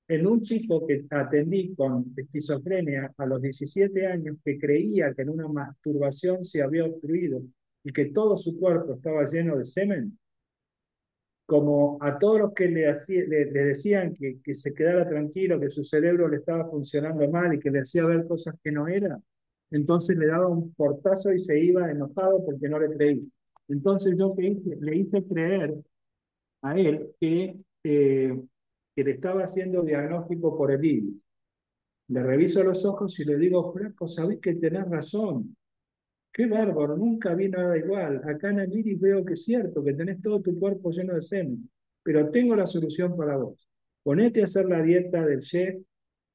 [0.07, 5.29] En un chico que atendí con esquizofrenia a los 17 años, que creía que en
[5.29, 7.41] una masturbación se había obstruido
[7.85, 10.17] y que todo su cuerpo estaba lleno de semen,
[11.45, 12.91] como a todos los que le,
[13.27, 17.59] le, decían que, que, se quedara tranquilo, que su cerebro le estaba funcionando mal y
[17.59, 19.19] que le hacía ver cosas que no era,
[19.69, 23.31] entonces le daba un portazo y se iba enojado porque no le creí.
[23.67, 25.75] Entonces yo que hice, le hice creer
[26.63, 28.41] a él que, eh,
[28.95, 31.23] que le estaba haciendo diagnóstico por el iris.
[32.07, 35.55] Le reviso los ojos y le digo, Fresco, sabés que tenés razón.
[36.35, 38.21] Qué bárbaro, nunca vi nada igual.
[38.25, 41.69] Acá en el veo que es cierto, que tenés todo tu cuerpo lleno de semen,
[42.03, 43.65] pero tengo la solución para vos.
[44.03, 45.81] Ponete a hacer la dieta del chef,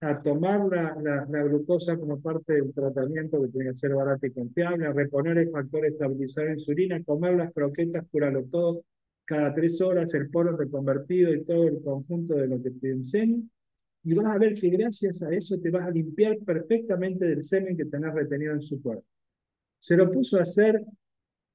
[0.01, 4.87] a tomar la, glucosa como parte del tratamiento que tiene que ser barato y confiable,
[4.87, 8.83] a reponer el factor estabilizar la insulina, comer las croquetas, curarlo todo,
[9.27, 13.43] cada tres horas el polo reconvertido y todo el conjunto de lo que te enseño.
[14.05, 17.77] Y vas a ver que gracias a eso te vas a limpiar perfectamente del semen
[17.77, 19.05] que tenés retenido en su cuerpo.
[19.81, 20.93] Se lo puso a hacer, o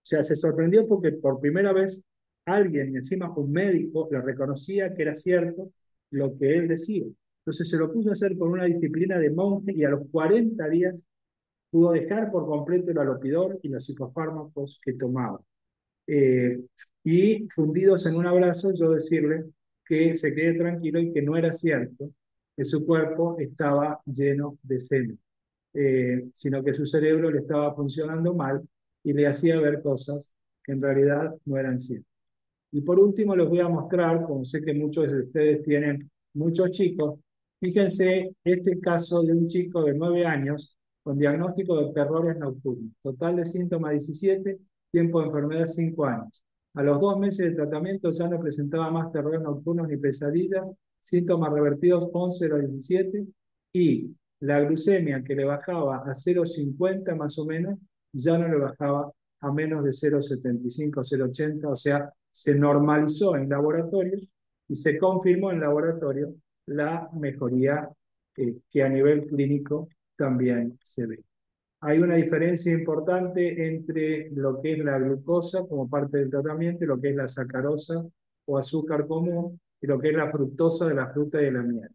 [0.04, 2.06] sea, se sorprendió porque por primera vez
[2.46, 5.72] alguien, encima un médico, le reconocía que era cierto
[6.12, 7.06] lo que él decía.
[7.42, 10.68] Entonces se lo puso a hacer con una disciplina de monje y a los 40
[10.70, 11.02] días
[11.72, 15.42] pudo dejar por completo el alopidor y los psicofármacos que tomaba.
[16.08, 16.62] Eh,
[17.04, 19.46] y fundidos en un abrazo, yo decirle
[19.86, 22.12] que se quede tranquilo y que no era cierto
[22.56, 25.20] que su cuerpo estaba lleno de semen.
[25.78, 28.62] Eh, sino que su cerebro le estaba funcionando mal
[29.04, 30.32] y le hacía ver cosas
[30.64, 32.10] que en realidad no eran ciertas.
[32.72, 36.72] Y por último les voy a mostrar, como sé que muchos de ustedes tienen muchos
[36.72, 37.20] chicos,
[37.60, 43.36] fíjense este caso de un chico de 9 años con diagnóstico de terrores nocturnos, total
[43.36, 44.58] de síntomas 17,
[44.92, 46.42] tiempo de enfermedad 5 años.
[46.74, 50.72] A los dos meses de tratamiento ya no presentaba más terrores nocturnos ni pesadillas,
[51.02, 53.28] síntomas revertidos 11 de los 17
[53.74, 57.80] y la glucemia que le bajaba a 0,50 más o menos,
[58.12, 59.12] ya no le bajaba
[59.42, 64.20] a menos de 0,75, 0,80, o sea, se normalizó en laboratorio
[64.68, 66.34] y se confirmó en laboratorio
[66.66, 67.90] la mejoría
[68.34, 71.24] que a nivel clínico también se ve.
[71.82, 76.88] hay una diferencia importante entre lo que es la glucosa como parte del tratamiento y
[76.88, 78.04] lo que es la sacarosa
[78.46, 81.62] o azúcar común y lo que es la fructosa de la fruta y de la
[81.62, 81.90] miel.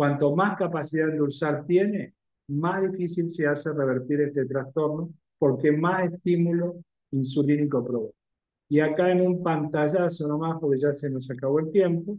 [0.00, 2.14] Cuanto más capacidad de endulzar tiene,
[2.48, 6.76] más difícil se hace revertir este trastorno porque más estímulo
[7.10, 8.16] insulínico provoca.
[8.70, 12.16] Y acá en un pantallazo nomás, porque ya se nos acabó el tiempo,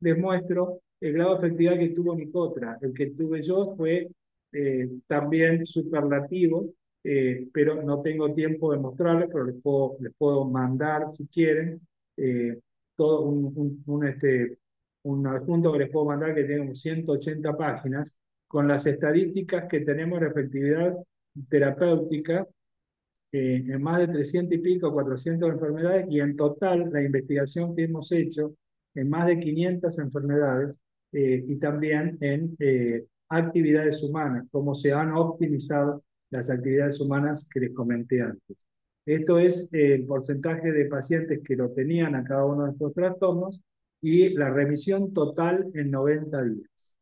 [0.00, 2.76] les muestro el grado de efectividad que tuvo Nicotra.
[2.82, 4.10] El que tuve yo fue
[4.50, 6.74] eh, también superlativo,
[7.04, 11.80] eh, pero no tengo tiempo de mostrarles, pero les puedo, les puedo mandar si quieren
[12.16, 12.58] eh,
[12.96, 14.58] todo un, un, este,
[15.02, 18.12] un adjunto que les puedo mandar que tiene 180 páginas
[18.46, 20.94] con las estadísticas que tenemos de efectividad
[21.48, 22.46] terapéutica
[23.32, 28.10] en más de 300 y pico, 400 enfermedades y en total la investigación que hemos
[28.10, 28.54] hecho
[28.94, 30.78] en más de 500 enfermedades
[31.12, 32.56] y también en
[33.28, 38.66] actividades humanas, cómo se han optimizado las actividades humanas que les comenté antes.
[39.06, 43.60] Esto es el porcentaje de pacientes que lo tenían a cada uno de estos trastornos
[44.00, 46.96] y la remisión total en 90 días,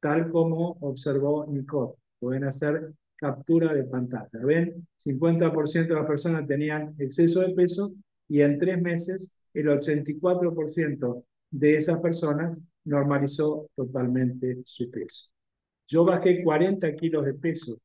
[0.00, 1.94] tal como observó Nicole.
[2.18, 4.28] Pueden hacer captura de pantalla.
[4.44, 7.92] Ven, 50% de las personas tenían exceso de peso
[8.28, 15.28] y en tres meses el 84% de esas personas normalizó totalmente su peso.
[15.88, 17.78] Yo bajé 40 kilos de peso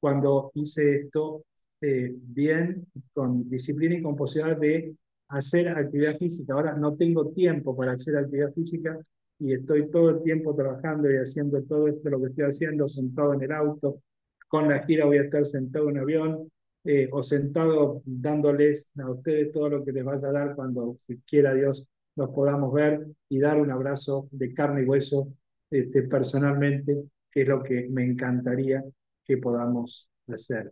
[0.00, 1.44] cuando hice esto
[1.82, 4.94] eh, bien, con disciplina y con posibilidad de
[5.30, 6.54] hacer actividad física.
[6.54, 8.98] Ahora no tengo tiempo para hacer actividad física
[9.38, 13.34] y estoy todo el tiempo trabajando y haciendo todo esto, lo que estoy haciendo, sentado
[13.34, 14.02] en el auto.
[14.48, 16.52] Con la gira voy a estar sentado en un avión
[16.84, 21.54] eh, o sentado dándoles a ustedes todo lo que les vaya a dar cuando, quiera
[21.54, 25.32] Dios, nos podamos ver y dar un abrazo de carne y hueso
[25.70, 28.82] este, personalmente que es lo que me encantaría
[29.24, 30.70] que podamos hacer.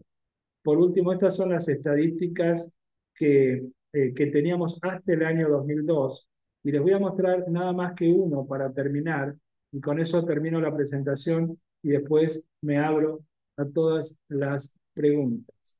[0.63, 2.73] Por último, estas son las estadísticas
[3.15, 6.29] que, eh, que teníamos hasta el año 2002
[6.63, 9.35] y les voy a mostrar nada más que uno para terminar
[9.73, 13.21] y con eso termino la presentación y después me abro
[13.57, 15.79] a todas las preguntas.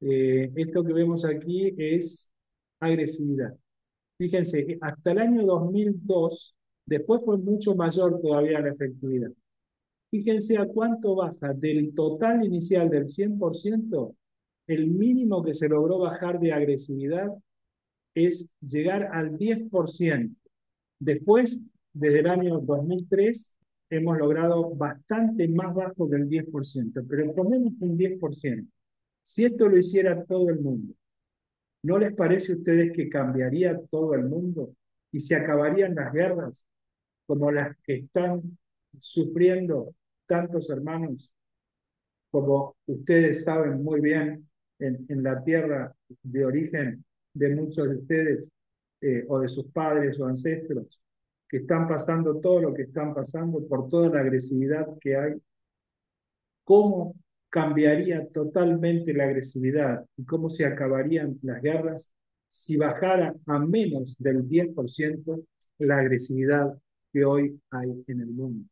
[0.00, 2.32] Eh, esto que vemos aquí es
[2.80, 3.56] agresividad.
[4.16, 6.54] Fíjense, hasta el año 2002,
[6.86, 9.30] después fue mucho mayor todavía la efectividad.
[10.10, 14.14] Fíjense a cuánto baja del total inicial del 100%,
[14.66, 17.28] el mínimo que se logró bajar de agresividad
[18.26, 20.34] es llegar al 10%.
[20.98, 23.56] Después, desde el año 2003,
[23.90, 28.66] hemos logrado bastante más bajo del 10%, pero por menos un 10%.
[29.22, 30.94] Si esto lo hiciera todo el mundo,
[31.82, 34.74] ¿no les parece a ustedes que cambiaría todo el mundo
[35.12, 36.64] y se acabarían las guerras
[37.26, 38.58] como las que están
[38.98, 39.94] sufriendo
[40.26, 41.30] tantos hermanos,
[42.30, 44.48] como ustedes saben muy bien,
[44.78, 47.04] en, en la tierra de origen
[47.38, 48.50] de muchos de ustedes
[49.00, 51.00] eh, o de sus padres o ancestros,
[51.48, 55.34] que están pasando todo lo que están pasando por toda la agresividad que hay,
[56.64, 57.14] ¿cómo
[57.48, 62.12] cambiaría totalmente la agresividad y cómo se acabarían las guerras
[62.48, 65.42] si bajara a menos del 10%
[65.78, 66.76] la agresividad
[67.12, 68.68] que hoy hay en el mundo?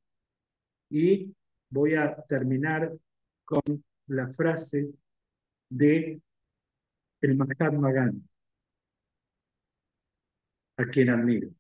[0.90, 1.34] Y
[1.70, 2.92] voy a terminar
[3.44, 3.62] con
[4.08, 4.90] la frase
[5.68, 6.20] de
[7.20, 8.22] el Mahatma Gandhi,
[10.78, 11.51] a quien admiro.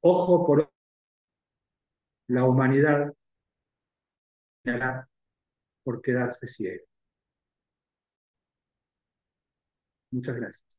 [0.00, 0.70] Ojo por
[2.28, 3.12] la humanidad
[5.84, 6.84] por quedarse ciego.
[10.10, 10.78] Muchas gracias.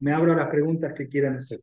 [0.00, 1.60] Me abro a las preguntas que quieran hacer.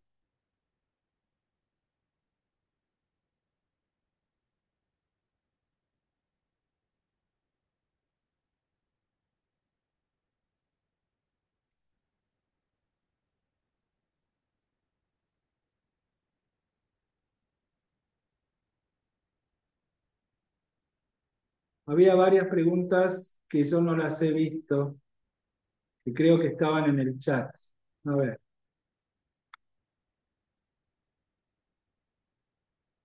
[21.85, 24.95] Había varias preguntas que yo no las he visto,
[26.05, 27.49] que creo que estaban en el chat.
[28.05, 28.39] A ver.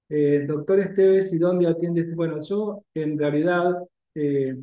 [0.09, 2.03] Eh, doctor Esteves, ¿y dónde atiende?
[2.03, 2.15] Este?
[2.15, 3.75] Bueno, yo en realidad
[4.15, 4.57] eh,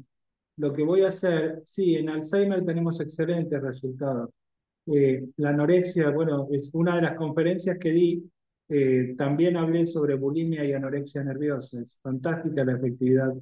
[0.57, 4.30] lo que voy a hacer, sí, en Alzheimer tenemos excelentes resultados.
[4.88, 8.30] Eh, la anorexia, bueno, es una de las conferencias que di,
[9.18, 11.80] también hablé sobre bulimia y anorexia nerviosa.
[11.81, 13.34] Es fantástica la efectividad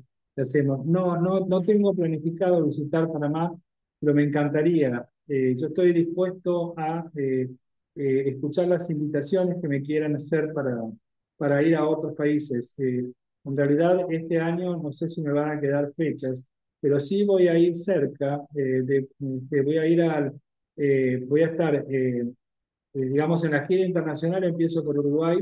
[0.42, 0.86] hacemos.
[0.86, 3.54] No, no, no tengo planificado visitar Panamá,
[4.00, 5.08] pero me encantaría.
[5.28, 7.50] Eh, yo estoy dispuesto a eh,
[7.96, 10.78] eh, escuchar las invitaciones que me quieran hacer para,
[11.38, 12.76] para ir a otros países.
[12.80, 16.46] En realidad, este año no sé si me van a quedar fechas,
[16.80, 19.08] pero sí voy a ir cerca, eh, de,
[19.64, 20.34] voy a ir al,
[21.28, 21.86] voy a estar,
[22.94, 25.38] digamos, en la gira internacional, empiezo por Uruguay,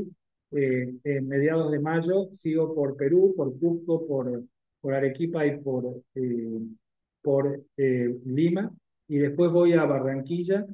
[0.52, 4.44] en mediados de mayo, sigo por Perú, por Cusco, por,
[4.80, 6.02] por Arequipa y por,
[7.22, 8.72] por Lima,
[9.08, 10.64] y después voy a Barranquilla,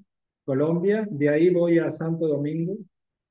[0.44, 2.76] Colombia, de ahí voy a Santo Domingo,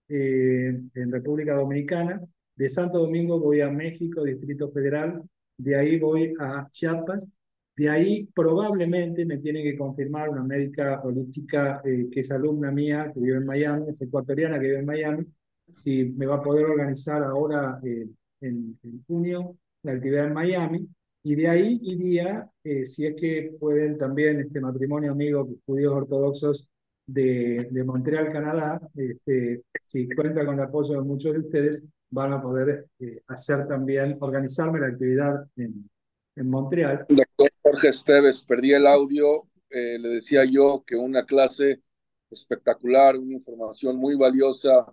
[0.10, 2.22] eh, en República Dominicana,
[2.56, 5.24] de Santo Domingo voy a México, Distrito Federal,
[5.58, 7.36] de ahí voy a Chiapas,
[7.78, 13.12] de ahí probablemente me tiene que confirmar una médica holística eh, que es alumna mía,
[13.14, 15.26] que vive en Miami, es ecuatoriana que vive en Miami,
[15.72, 18.08] si me va a poder organizar ahora eh,
[18.42, 19.56] en, en junio
[19.86, 20.88] la actividad en Miami,
[21.24, 26.68] y de ahí iría, eh, si es que pueden también, este matrimonio amigo, judíos ortodoxos
[27.08, 32.42] de, Montreal, Canadá, este, si cuenta con el apoyo de muchos de ustedes, van a
[32.42, 35.90] poder eh, hacer también, organizarme la actividad en,
[36.36, 37.06] en Montreal.
[37.10, 41.82] Doctor Jorge Esteves, perdí el audio, eh, le decía yo que una clase
[42.30, 44.86] espectacular, una información muy valiosa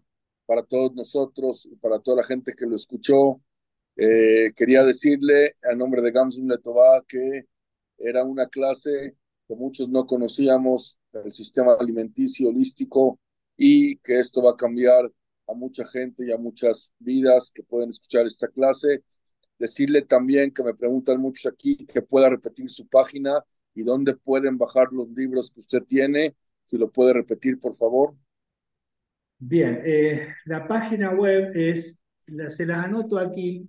[0.47, 3.40] para todos nosotros para toda la gente que lo escuchó.
[3.97, 7.44] Eh, quería decirle a nombre de Gamsun Letová que
[7.98, 9.16] era una clase
[9.47, 13.20] que muchos no conocíamos del sistema alimenticio holístico
[13.56, 15.10] y que esto va a cambiar
[15.47, 19.02] a mucha gente y a muchas vidas que pueden escuchar esta clase.
[19.59, 23.44] Decirle también que me preguntan muchos aquí que pueda repetir su página
[23.74, 26.35] y dónde pueden bajar los libros que usted tiene.
[26.64, 28.14] Si lo puede repetir, por favor.
[29.39, 33.69] Bien, eh, la página web es, se las anoto aquí,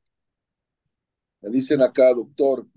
[1.41, 2.67] me dicen acá, doctor,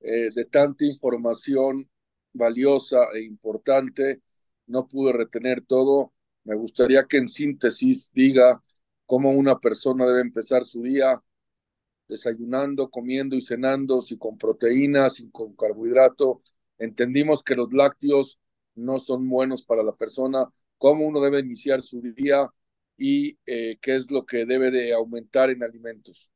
[0.00, 1.88] eh, de tanta información
[2.32, 4.22] valiosa e importante,
[4.66, 6.12] no pude retener todo.
[6.44, 8.62] Me gustaría que en síntesis diga
[9.06, 11.22] cómo una persona debe empezar su día
[12.08, 16.42] desayunando, comiendo y cenando, si con proteínas, si con carbohidrato.
[16.78, 18.38] Entendimos que los lácteos
[18.74, 20.46] no son buenos para la persona,
[20.78, 22.48] cómo uno debe iniciar su día
[22.96, 26.32] y eh, qué es lo que debe de aumentar en alimentos.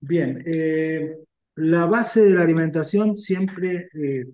[0.00, 1.18] Bien, eh,
[1.56, 4.26] la base de la alimentación siempre eh,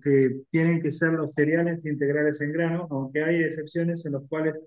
[0.51, 4.59] tienen que ser los cereales integrales en grano, aunque hay excepciones en las cuales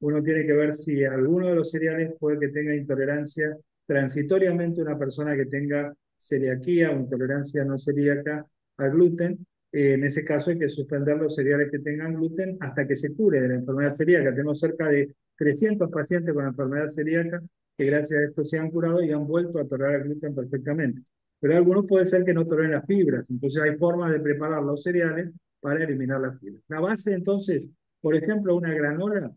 [0.00, 3.54] uno tiene que ver si alguno de los cereales puede que tenga intolerancia
[3.86, 8.46] transitoriamente una persona que tenga celiaquía o intolerancia no celíaca
[8.78, 9.46] al gluten.
[9.72, 13.14] Eh, en ese caso hay que suspender los cereales que tengan gluten hasta que se
[13.14, 14.30] cure de la enfermedad celíaca.
[14.30, 17.42] Tenemos cerca de 300 pacientes con enfermedad celíaca
[17.76, 21.02] que gracias a esto se han curado y han vuelto a tolerar el gluten perfectamente.
[21.40, 24.82] Pero algunos puede ser que no toleren las fibras, entonces hay formas de preparar los
[24.82, 26.62] cereales para eliminar las fibras.
[26.68, 27.68] La base entonces,
[28.00, 29.30] por ejemplo, una granola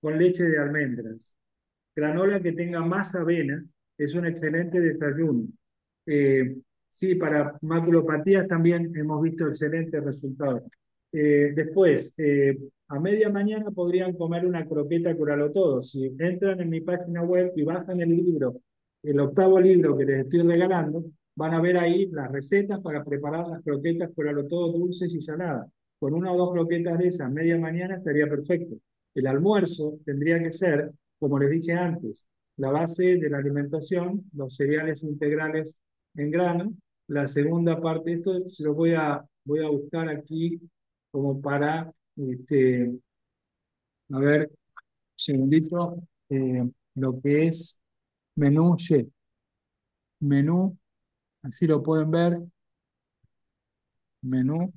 [0.00, 1.36] con leche de almendras.
[1.94, 3.64] Granola que tenga más avena
[3.98, 5.46] es un excelente desayuno.
[6.06, 6.56] Eh,
[6.88, 10.62] sí, para maculopatías también hemos visto excelentes resultados.
[11.12, 12.58] Eh, después, eh,
[12.94, 15.82] a media mañana podrían comer una croqueta curalo todo.
[15.82, 18.60] Si entran en mi página web y bajan el libro,
[19.02, 21.04] el octavo libro que les estoy regalando,
[21.34, 25.68] van a ver ahí las recetas para preparar las croquetas curalo todo dulces y saladas.
[25.98, 28.76] Con una o dos croquetas de esas, media mañana estaría perfecto.
[29.12, 34.54] El almuerzo tendría que ser, como les dije antes, la base de la alimentación, los
[34.54, 35.76] cereales integrales
[36.14, 36.72] en grano.
[37.08, 40.60] La segunda parte, esto se lo voy a, voy a buscar aquí
[41.10, 43.00] como para este,
[44.12, 44.56] a ver, un
[45.16, 46.64] segundito, eh,
[46.96, 47.80] lo que es
[48.36, 49.08] menú chef.
[50.20, 50.76] Menú,
[51.42, 52.38] así lo pueden ver.
[54.22, 54.72] Menú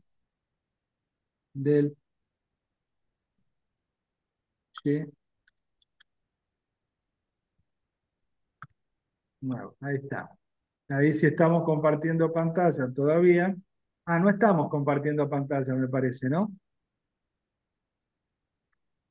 [1.54, 1.96] del
[4.84, 5.10] chef.
[9.40, 10.30] Bueno, ahí está.
[10.90, 13.56] Ahí sí estamos compartiendo pantalla todavía.
[14.06, 16.52] Ah, no estamos compartiendo pantalla, me parece, ¿no?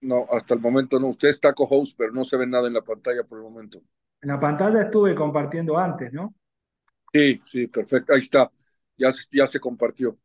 [0.00, 1.08] No, hasta el momento no.
[1.08, 3.82] Usted está co-host, pero no se ve nada en la pantalla por el momento.
[4.20, 6.34] En la pantalla estuve compartiendo antes, ¿no?
[7.12, 8.12] Sí, sí, perfecto.
[8.14, 8.50] Ahí está.
[8.96, 10.18] Ya, ya se compartió.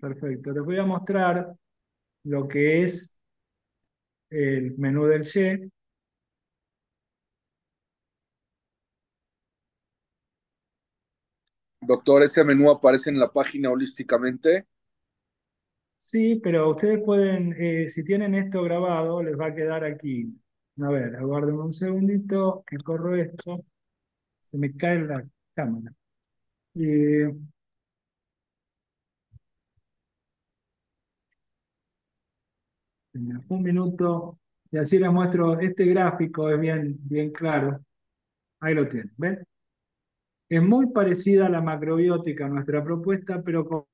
[0.00, 0.52] Perfecto.
[0.52, 1.54] Les voy a mostrar
[2.24, 3.18] lo que es
[4.30, 5.68] el menú del Che.
[11.80, 14.66] Doctor, ¿ese menú aparece en la página holísticamente?
[15.98, 20.26] Sí, pero ustedes pueden, eh, si tienen esto grabado, les va a quedar aquí.
[20.80, 23.64] A ver, aguarden un segundito, que corro esto.
[24.40, 25.92] Se me cae la cámara.
[26.76, 27.32] Eh,
[33.48, 34.38] un minuto,
[34.70, 37.80] y así les muestro, este gráfico es bien, bien claro.
[38.60, 39.44] Ahí lo tienen, ¿ven?
[40.48, 43.84] Es muy parecida a la macrobiótica, nuestra propuesta, pero con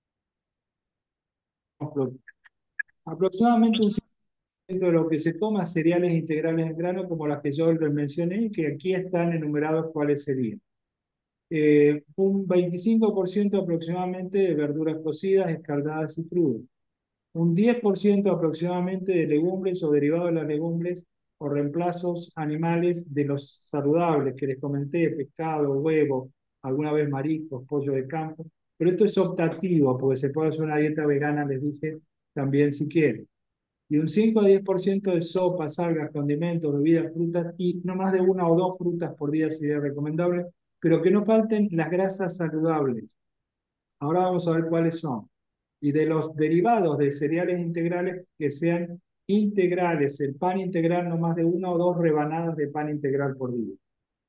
[3.04, 7.52] aproximadamente un 5% de lo que se toma cereales integrales en grano, como las que
[7.52, 10.60] yo les mencioné, que aquí están enumerados cuáles serían.
[11.50, 16.62] Eh, un 25% aproximadamente de verduras cocidas, escaldadas y crudas.
[17.34, 21.04] Un 10% aproximadamente de legumbres o derivados de las legumbres
[21.38, 26.30] o reemplazos animales de los saludables que les comenté, pescado, huevo,
[26.62, 28.46] alguna vez mariscos, pollo de campo.
[28.82, 32.00] Pero esto es optativo, porque se puede hacer una dieta vegana, les dije,
[32.34, 33.28] también si quieren.
[33.88, 38.20] Y un 5 a 10% de sopas, algas, condimentos, bebidas, frutas y no más de
[38.20, 40.46] una o dos frutas por día sería recomendable,
[40.80, 43.16] pero que no falten las grasas saludables.
[44.00, 45.30] Ahora vamos a ver cuáles son.
[45.80, 51.36] Y de los derivados de cereales integrales que sean integrales, el pan integral no más
[51.36, 53.76] de una o dos rebanadas de pan integral por día.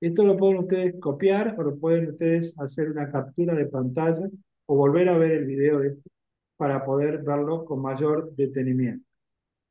[0.04, 4.30] Esto lo pueden ustedes copiar o lo pueden ustedes hacer una captura de pantalla
[4.66, 6.10] o volver a ver el video de esto
[6.58, 9.06] para poder verlo con mayor detenimiento.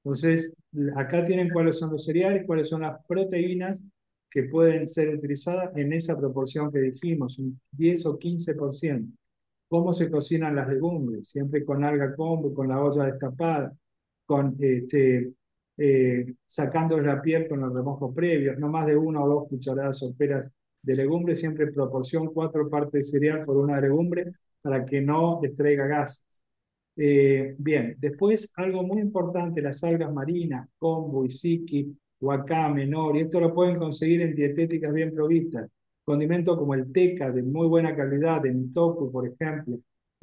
[0.02, 0.56] Entonces,
[0.96, 3.84] acá tienen cuáles son los cereales, cuáles son las proteínas
[4.30, 9.06] que pueden ser utilizadas en esa proporción que dijimos, un 10 o 15%.
[9.68, 11.28] ¿Cómo se cocinan las legumbres?
[11.28, 13.70] Siempre con alga combo, con la olla destapada,
[14.24, 15.30] con este,
[15.84, 19.98] eh, sacando la piel con el remojo previo, no más de una o dos cucharadas
[19.98, 20.48] soperas
[20.80, 25.40] de legumbre, siempre en proporción cuatro partes de cereal por una legumbre para que no
[25.42, 26.40] extraiga gases.
[26.96, 33.52] Eh, bien, después algo muy importante, las algas marinas, kombu, isiki, wakame, nori, esto lo
[33.52, 35.68] pueden conseguir en dietéticas bien provistas.
[36.04, 39.78] Condimentos como el teca, de muy buena calidad, de tofu, por ejemplo,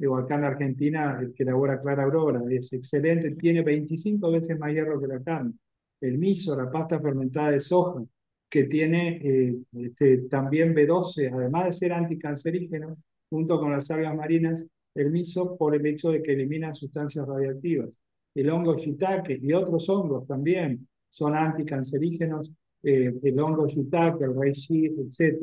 [0.08, 4.72] de acá en Argentina, el que elabora Clara Aurora, es excelente, tiene 25 veces más
[4.72, 5.52] hierro que la carne.
[6.00, 8.02] El miso, la pasta fermentada de soja,
[8.48, 12.96] que tiene eh, este, también B12, además de ser anticancerígeno,
[13.28, 18.00] junto con las algas marinas, el miso por el hecho de que eliminan sustancias radiactivas.
[18.34, 22.50] El hongo shiitake y otros hongos también son anticancerígenos,
[22.82, 25.42] eh, el hongo shiitake, el reishi, etc.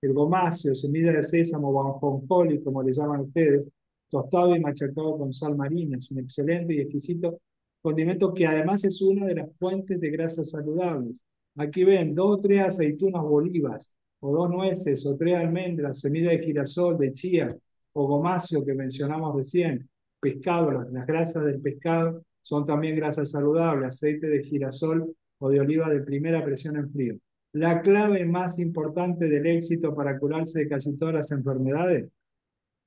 [0.00, 3.70] El gomáceo, semilla de sésamo o anjonjoli, como le llaman ustedes,
[4.08, 5.96] tostado y machacado con sal marina.
[5.96, 7.40] Es un excelente y exquisito
[7.80, 11.22] condimento que además es una de las fuentes de grasas saludables.
[11.56, 16.40] Aquí ven dos o tres aceitunas bolivas, o dos nueces, o tres almendras, semilla de
[16.40, 17.48] girasol, de chía,
[17.92, 19.88] o gomacio que mencionamos recién,
[20.20, 25.60] pescado, las, las grasas del pescado son también grasas saludables, aceite de girasol o de
[25.60, 27.16] oliva de primera presión en frío.
[27.52, 32.08] La clave más importante del éxito para curarse de casi todas las enfermedades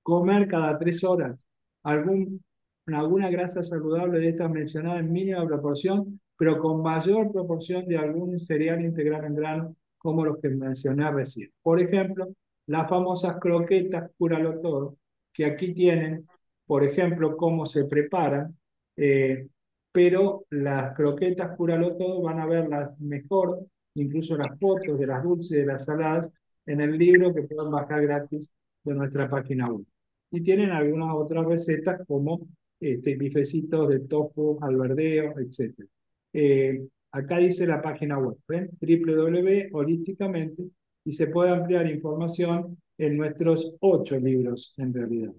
[0.03, 1.45] comer cada tres horas
[1.83, 2.43] algún,
[2.87, 8.37] alguna grasa saludable de estas mencionadas en mínima proporción, pero con mayor proporción de algún
[8.39, 11.51] cereal integral en grano, como los que mencioné recién.
[11.61, 12.27] Por ejemplo,
[12.67, 14.97] las famosas croquetas Cúralo Todo,
[15.33, 16.27] que aquí tienen,
[16.65, 18.57] por ejemplo, cómo se preparan,
[18.95, 19.47] eh,
[19.91, 23.65] pero las croquetas Cúralo Todo van a verlas mejor,
[23.95, 26.31] incluso las fotos de las dulces de las saladas,
[26.65, 28.49] en el libro que pueden bajar gratis
[28.83, 29.85] de nuestra página web.
[30.31, 32.47] Y tienen algunas otras recetas como
[32.79, 35.85] este, bifecitos de tofu al verdeo, etc.
[36.33, 38.69] Eh, acá dice la página web, ¿ven?
[38.79, 40.63] www.holísticamente
[41.03, 45.33] y se puede ampliar información en nuestros ocho libros en realidad.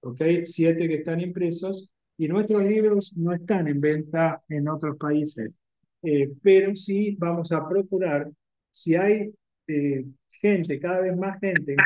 [0.00, 0.22] ¿Ok?
[0.44, 5.56] Siete que están impresos y nuestros libros no están en venta en otros países,
[6.02, 8.30] eh, pero sí vamos a procurar,
[8.70, 9.32] si hay
[9.66, 10.04] eh,
[10.40, 11.78] gente, cada vez más gente en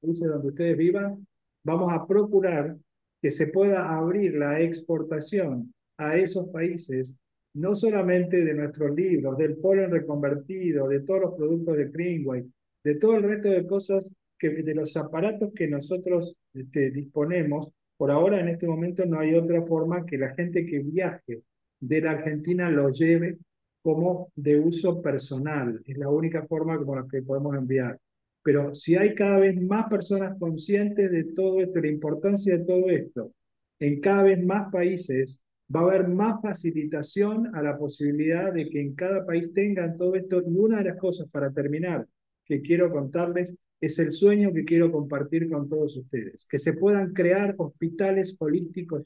[0.00, 1.26] países donde ustedes vivan,
[1.64, 2.76] vamos a procurar
[3.20, 7.16] que se pueda abrir la exportación a esos países,
[7.54, 12.44] no solamente de nuestros libros, del polen reconvertido, de todos los productos de Greenway,
[12.82, 17.68] de todo el resto de cosas, que, de los aparatos que nosotros este, disponemos.
[17.96, 21.42] Por ahora, en este momento, no hay otra forma que la gente que viaje
[21.78, 23.38] de la Argentina lo lleve
[23.82, 25.80] como de uso personal.
[25.86, 27.98] Es la única forma como la que podemos enviar.
[28.42, 32.90] Pero si hay cada vez más personas conscientes de todo esto, la importancia de todo
[32.90, 33.32] esto,
[33.78, 35.40] en cada vez más países
[35.74, 40.14] va a haber más facilitación a la posibilidad de que en cada país tengan todo
[40.14, 40.42] esto.
[40.46, 42.06] Y una de las cosas para terminar
[42.44, 47.12] que quiero contarles es el sueño que quiero compartir con todos ustedes, que se puedan
[47.12, 49.04] crear hospitales holísticos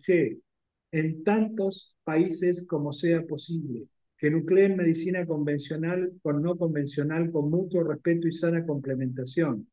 [0.93, 3.87] en tantos países como sea posible,
[4.19, 9.69] que nucleen medicina convencional con no convencional, con mutuo respeto y sana complementación.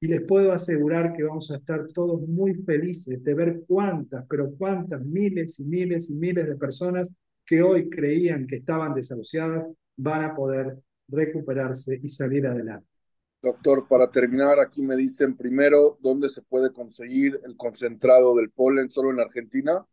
[0.00, 4.50] Y les puedo asegurar que vamos a estar todos muy felices de ver cuántas, pero
[4.56, 7.12] cuántas miles y miles y miles de personas
[7.44, 12.86] que hoy creían que estaban desahuciadas van a poder recuperarse y salir adelante.
[13.42, 18.90] Doctor, para terminar, aquí me dicen primero dónde se puede conseguir el concentrado del polen,
[18.90, 19.84] solo en Argentina.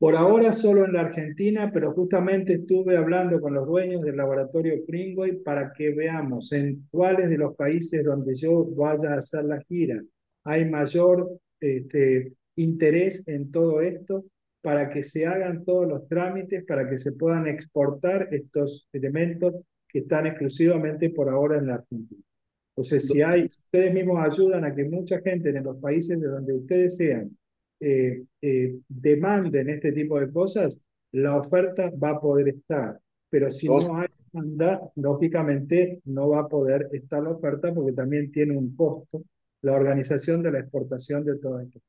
[0.00, 4.84] Por ahora solo en la Argentina, pero justamente estuve hablando con los dueños del laboratorio
[4.84, 9.60] Pringway para que veamos en cuáles de los países donde yo vaya a hacer la
[9.60, 10.02] gira
[10.44, 14.24] hay mayor este, interés en todo esto
[14.62, 19.54] para que se hagan todos los trámites, para que se puedan exportar estos elementos
[19.88, 22.22] que están exclusivamente por ahora en la Argentina.
[22.70, 26.54] Entonces, si hay, ustedes mismos ayudan a que mucha gente en los países de donde
[26.54, 27.36] ustedes sean
[27.80, 30.80] eh, eh, demanden este tipo de cosas,
[31.12, 33.00] la oferta va a poder estar.
[33.28, 38.30] Pero si no hay demanda, lógicamente no va a poder estar la oferta porque también
[38.30, 39.22] tiene un costo
[39.62, 41.80] la organización de la exportación de todo esto.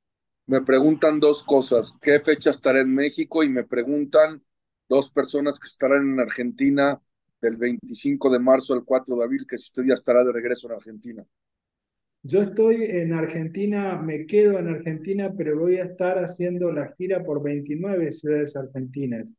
[0.47, 1.97] Me preguntan dos cosas.
[2.01, 3.43] ¿Qué fecha estará en México?
[3.43, 4.41] Y me preguntan
[4.89, 6.99] dos personas que estarán en Argentina
[7.41, 10.67] del 25 de marzo al 4 de abril, que si usted ya estará de regreso
[10.67, 11.25] en Argentina.
[12.23, 17.23] Yo estoy en Argentina, me quedo en Argentina, pero voy a estar haciendo la gira
[17.23, 19.33] por 29 ciudades argentinas.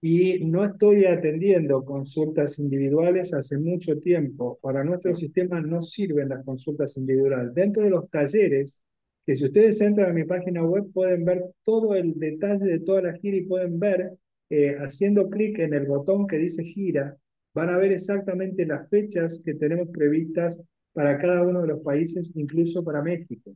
[0.00, 4.58] Y no estoy atendiendo consultas individuales hace mucho tiempo.
[4.60, 7.54] Para nuestro sistema no sirven las consultas individuales.
[7.54, 8.80] Dentro de los talleres,
[9.24, 13.02] que si ustedes entran a mi página web pueden ver todo el detalle de toda
[13.02, 14.12] la gira y pueden ver,
[14.50, 17.16] eh, haciendo clic en el botón que dice gira,
[17.54, 20.60] van a ver exactamente las fechas que tenemos previstas
[20.96, 23.54] para cada uno de los países, incluso para México.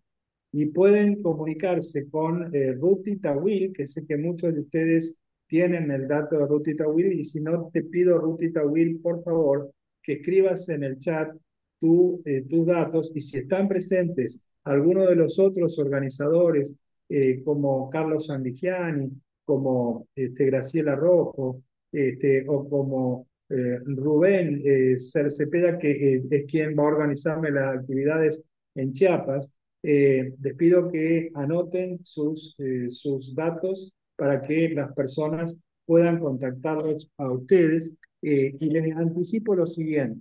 [0.53, 6.07] Y pueden comunicarse con eh, Ruti Tawil, que sé que muchos de ustedes tienen el
[6.07, 9.71] dato de Ruti Tawil, y si no, te pido, Ruti Tawil, por favor,
[10.03, 11.35] que escribas en el chat
[11.79, 16.77] tu, eh, tus datos, y si están presentes algunos de los otros organizadores,
[17.09, 19.11] eh, como Carlos Sandigiani,
[19.47, 26.77] como este, Graciela Rojo, este, o como eh, Rubén eh, Cercepeda, que eh, es quien
[26.79, 28.45] va a organizarme las actividades
[28.75, 32.55] en Chiapas, les pido que anoten sus,
[32.91, 37.91] sus datos para que las personas puedan contactarlos a ustedes.
[38.21, 40.21] y les anticipo lo siguiente.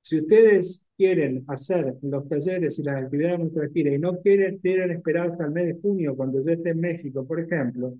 [0.00, 4.58] Si ustedes quieren hacer los talleres y las actividades de nuestra gira y no quieren,
[4.58, 7.94] quieren esperar hasta el mes de junio, cuando yo esté en México, por ejemplo,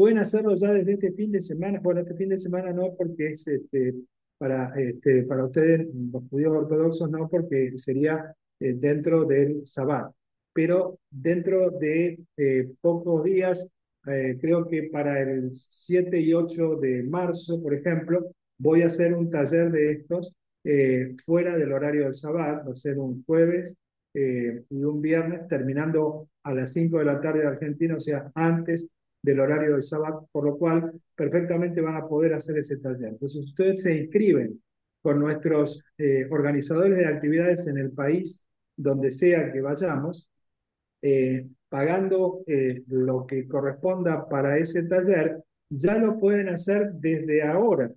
[0.00, 1.78] Pueden hacerlo ya desde este fin de semana.
[1.78, 3.92] Bueno, este fin de semana no, porque es este,
[4.38, 10.10] para, este, para ustedes, los judíos ortodoxos, no, porque sería eh, dentro del Sabbat.
[10.54, 13.68] Pero dentro de eh, pocos días,
[14.06, 19.12] eh, creo que para el 7 y 8 de marzo, por ejemplo, voy a hacer
[19.12, 20.32] un taller de estos
[21.26, 22.66] fuera del horario del Sabbat.
[22.66, 23.76] Va a ser un jueves
[24.14, 28.86] y un viernes, terminando a las 5 de la tarde de Argentina, o sea, antes
[29.22, 33.10] del horario del sábado, por lo cual perfectamente van a poder hacer ese taller.
[33.10, 34.60] Entonces, ustedes se inscriben
[35.02, 40.28] con nuestros eh, organizadores de actividades en el país, donde sea que vayamos,
[41.02, 47.90] eh, pagando eh, lo que corresponda para ese taller, ya lo pueden hacer desde ahora.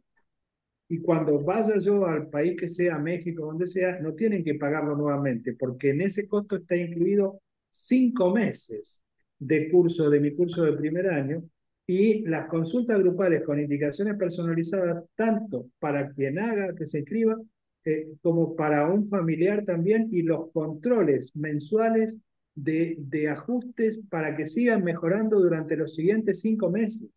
[0.88, 4.95] Y cuando vaya yo al país que sea, México, donde sea, no tienen que pagarlo
[4.95, 9.02] nuevamente, porque en ese costo está incluido cinco meses
[9.39, 11.43] de curso, de mi curso de primer año,
[11.85, 17.38] y las consultas grupales con indicaciones personalizadas, tanto para quien haga, que se inscriba,
[17.85, 22.22] eh, como para un familiar también, y los controles mensuales
[22.55, 27.10] de, de ajustes para que sigan mejorando durante los siguientes cinco meses.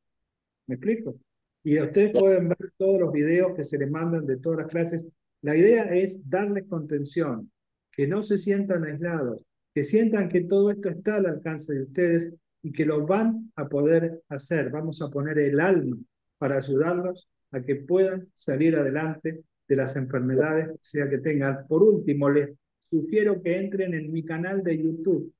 [0.66, 1.16] ¿Me explico?
[1.62, 5.06] Y ustedes pueden ver todos los videos que se les mandan de todas las clases.
[5.42, 7.50] La idea es darles contención,
[7.92, 9.44] que no se sientan aislados,
[9.76, 12.32] que sientan que todo esto está al alcance de ustedes
[12.62, 14.70] y que lo van a poder hacer.
[14.70, 15.98] Vamos a poner el alma
[16.38, 21.66] para ayudarlos a que puedan salir adelante de las enfermedades, sea que tengan.
[21.68, 25.34] Por último, les sugiero que entren en mi canal de YouTube,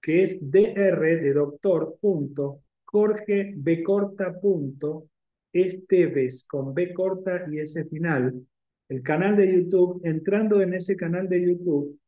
[0.00, 5.10] que es dr de doctor punto, Jorge B corta punto,
[5.52, 8.42] Esteves con B corta y ese final.
[8.88, 11.99] El canal de YouTube, entrando en ese canal de YouTube,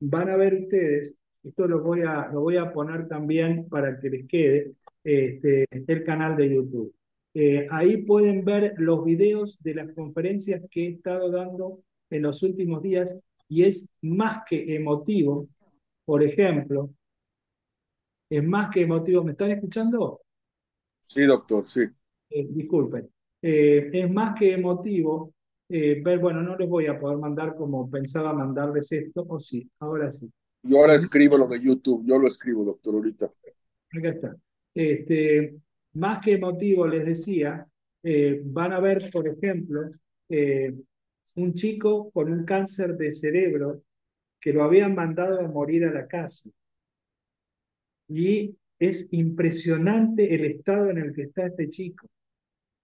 [0.00, 4.10] van a ver ustedes, esto lo voy a, lo voy a poner también para que
[4.10, 4.72] les quede,
[5.04, 6.94] este, el canal de YouTube.
[7.34, 11.80] Eh, ahí pueden ver los videos de las conferencias que he estado dando
[12.10, 13.18] en los últimos días
[13.48, 15.48] y es más que emotivo.
[16.04, 16.90] Por ejemplo,
[18.30, 19.24] es más que emotivo.
[19.24, 20.20] ¿Me están escuchando?
[21.00, 21.82] Sí, doctor, sí.
[22.30, 23.08] Eh, disculpen.
[23.40, 25.32] Eh, es más que emotivo
[25.68, 30.10] ver, bueno, no les voy a poder mandar como pensaba mandarles esto, o sí, ahora
[30.10, 30.30] sí.
[30.62, 33.26] Yo ahora escribo lo de YouTube, yo lo escribo, doctor, ahorita.
[33.26, 34.36] Acá está.
[34.74, 35.56] Este,
[35.94, 37.66] más que emotivo, les decía,
[38.02, 39.90] eh, van a ver, por ejemplo,
[40.28, 40.74] eh,
[41.36, 43.82] un chico con un cáncer de cerebro
[44.40, 46.48] que lo habían mandado a morir a la casa.
[48.08, 52.06] Y es impresionante el estado en el que está este chico.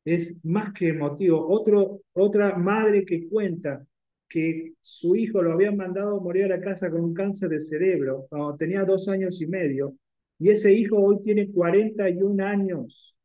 [0.05, 1.48] Es más que emotivo.
[1.48, 3.86] Otro, otra madre que cuenta
[4.28, 7.60] que su hijo lo habían mandado a morir a la casa con un cáncer de
[7.60, 9.94] cerebro cuando tenía dos años y medio
[10.39, 13.16] y ese hijo hoy tiene 41 años.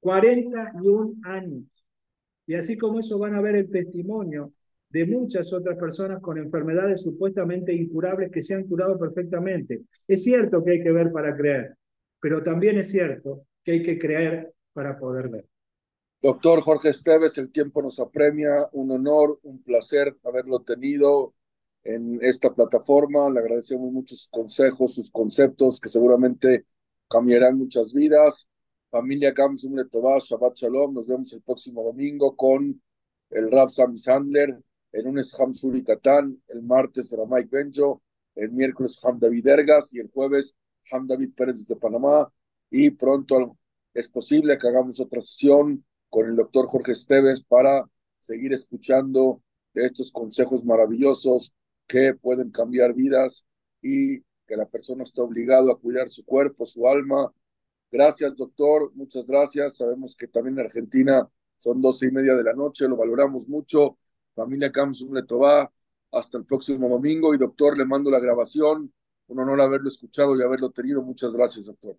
[0.00, 1.64] 41 años.
[2.46, 4.52] Y así como eso van a ver el testimonio
[4.90, 9.82] de muchas otras personas con enfermedades supuestamente incurables que se han curado perfectamente.
[10.08, 11.76] Es cierto que hay que ver para creer,
[12.20, 15.51] pero también es cierto que hay que creer para poder ver.
[16.22, 21.34] Doctor Jorge Esteves, el tiempo nos apremia, un honor, un placer haberlo tenido
[21.82, 23.28] en esta plataforma.
[23.28, 26.66] Le agradecemos mucho sus consejos, sus conceptos que seguramente
[27.08, 28.48] cambiarán muchas vidas.
[28.88, 30.94] Familia Kamsum Tová, Shabbat Shalom.
[30.94, 32.80] Nos vemos el próximo domingo con
[33.30, 34.56] el Rab Sam Sandler,
[34.92, 38.00] el lunes Ham Suri Katán, el martes Ramay Benjo,
[38.36, 40.54] el miércoles Ham David Ergas y el jueves
[40.92, 42.32] Ham David Pérez desde Panamá.
[42.70, 43.58] Y pronto
[43.92, 47.88] es posible que hagamos otra sesión con el doctor Jorge Esteves para
[48.20, 51.54] seguir escuchando estos consejos maravillosos
[51.86, 53.46] que pueden cambiar vidas
[53.80, 57.32] y que la persona está obligado a cuidar su cuerpo, su alma.
[57.90, 58.92] Gracias, doctor.
[58.94, 59.78] Muchas gracias.
[59.78, 61.26] Sabemos que también en Argentina
[61.56, 62.86] son doce y media de la noche.
[62.86, 63.96] Lo valoramos mucho.
[64.34, 65.72] Familia Camsum Letová.
[66.10, 67.34] Hasta el próximo domingo.
[67.34, 68.92] Y doctor, le mando la grabación.
[69.28, 71.00] Un honor haberlo escuchado y haberlo tenido.
[71.00, 71.96] Muchas gracias, doctor.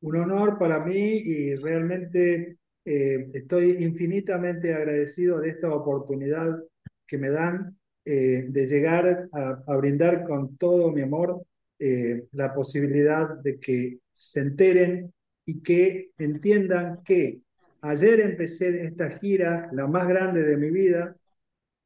[0.00, 6.58] Un honor para mí y realmente eh, estoy infinitamente agradecido de esta oportunidad
[7.06, 11.44] que me dan eh, de llegar a, brindar con todo mi amor
[11.78, 15.12] eh, la posibilidad de que se enteren
[15.46, 17.40] y que entiendan que
[17.82, 21.16] ayer empecé esta gira, la más grande de mi vida,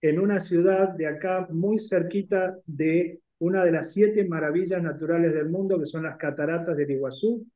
[0.01, 5.51] en una ciudad de acá muy cerquita de una de las siete maravillas naturales del
[5.51, 7.47] mundo, que son las cataratas del Iguazú.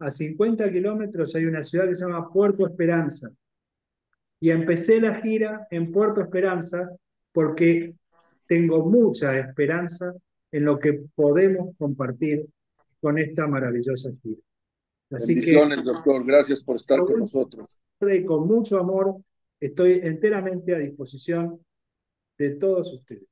[0.00, 3.30] A 50 kilómetros hay una ciudad que se llama Puerto Esperanza.
[4.40, 6.90] Y empecé la gira en Puerto Esperanza
[7.32, 7.94] porque
[8.46, 10.14] tengo mucha esperanza
[10.50, 12.46] en lo que podemos compartir
[13.00, 14.40] con esta maravillosa gira.
[15.10, 16.24] Así Bendiciones, doctor.
[16.24, 17.78] Gracias por estar con nosotros.
[18.00, 19.16] Y con mucho amor
[19.60, 21.60] estoy enteramente a disposición
[22.38, 23.28] de todos ustedes.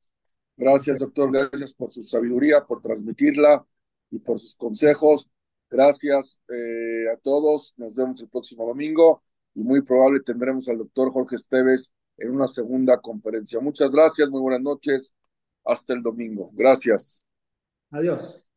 [0.54, 1.32] Gracias, doctor.
[1.32, 3.64] Gracias por su sabiduría, por transmitirla
[4.10, 5.30] y por sus consejos.
[5.70, 7.74] Gracias eh, a todos.
[7.76, 9.22] Nos vemos el próximo domingo
[9.54, 13.60] y muy probable tendremos al doctor Jorge Esteves en una segunda conferencia.
[13.60, 15.14] Muchas gracias, muy buenas noches.
[15.64, 16.50] Hasta el domingo.
[16.54, 17.26] Gracias.
[17.90, 18.47] Adiós.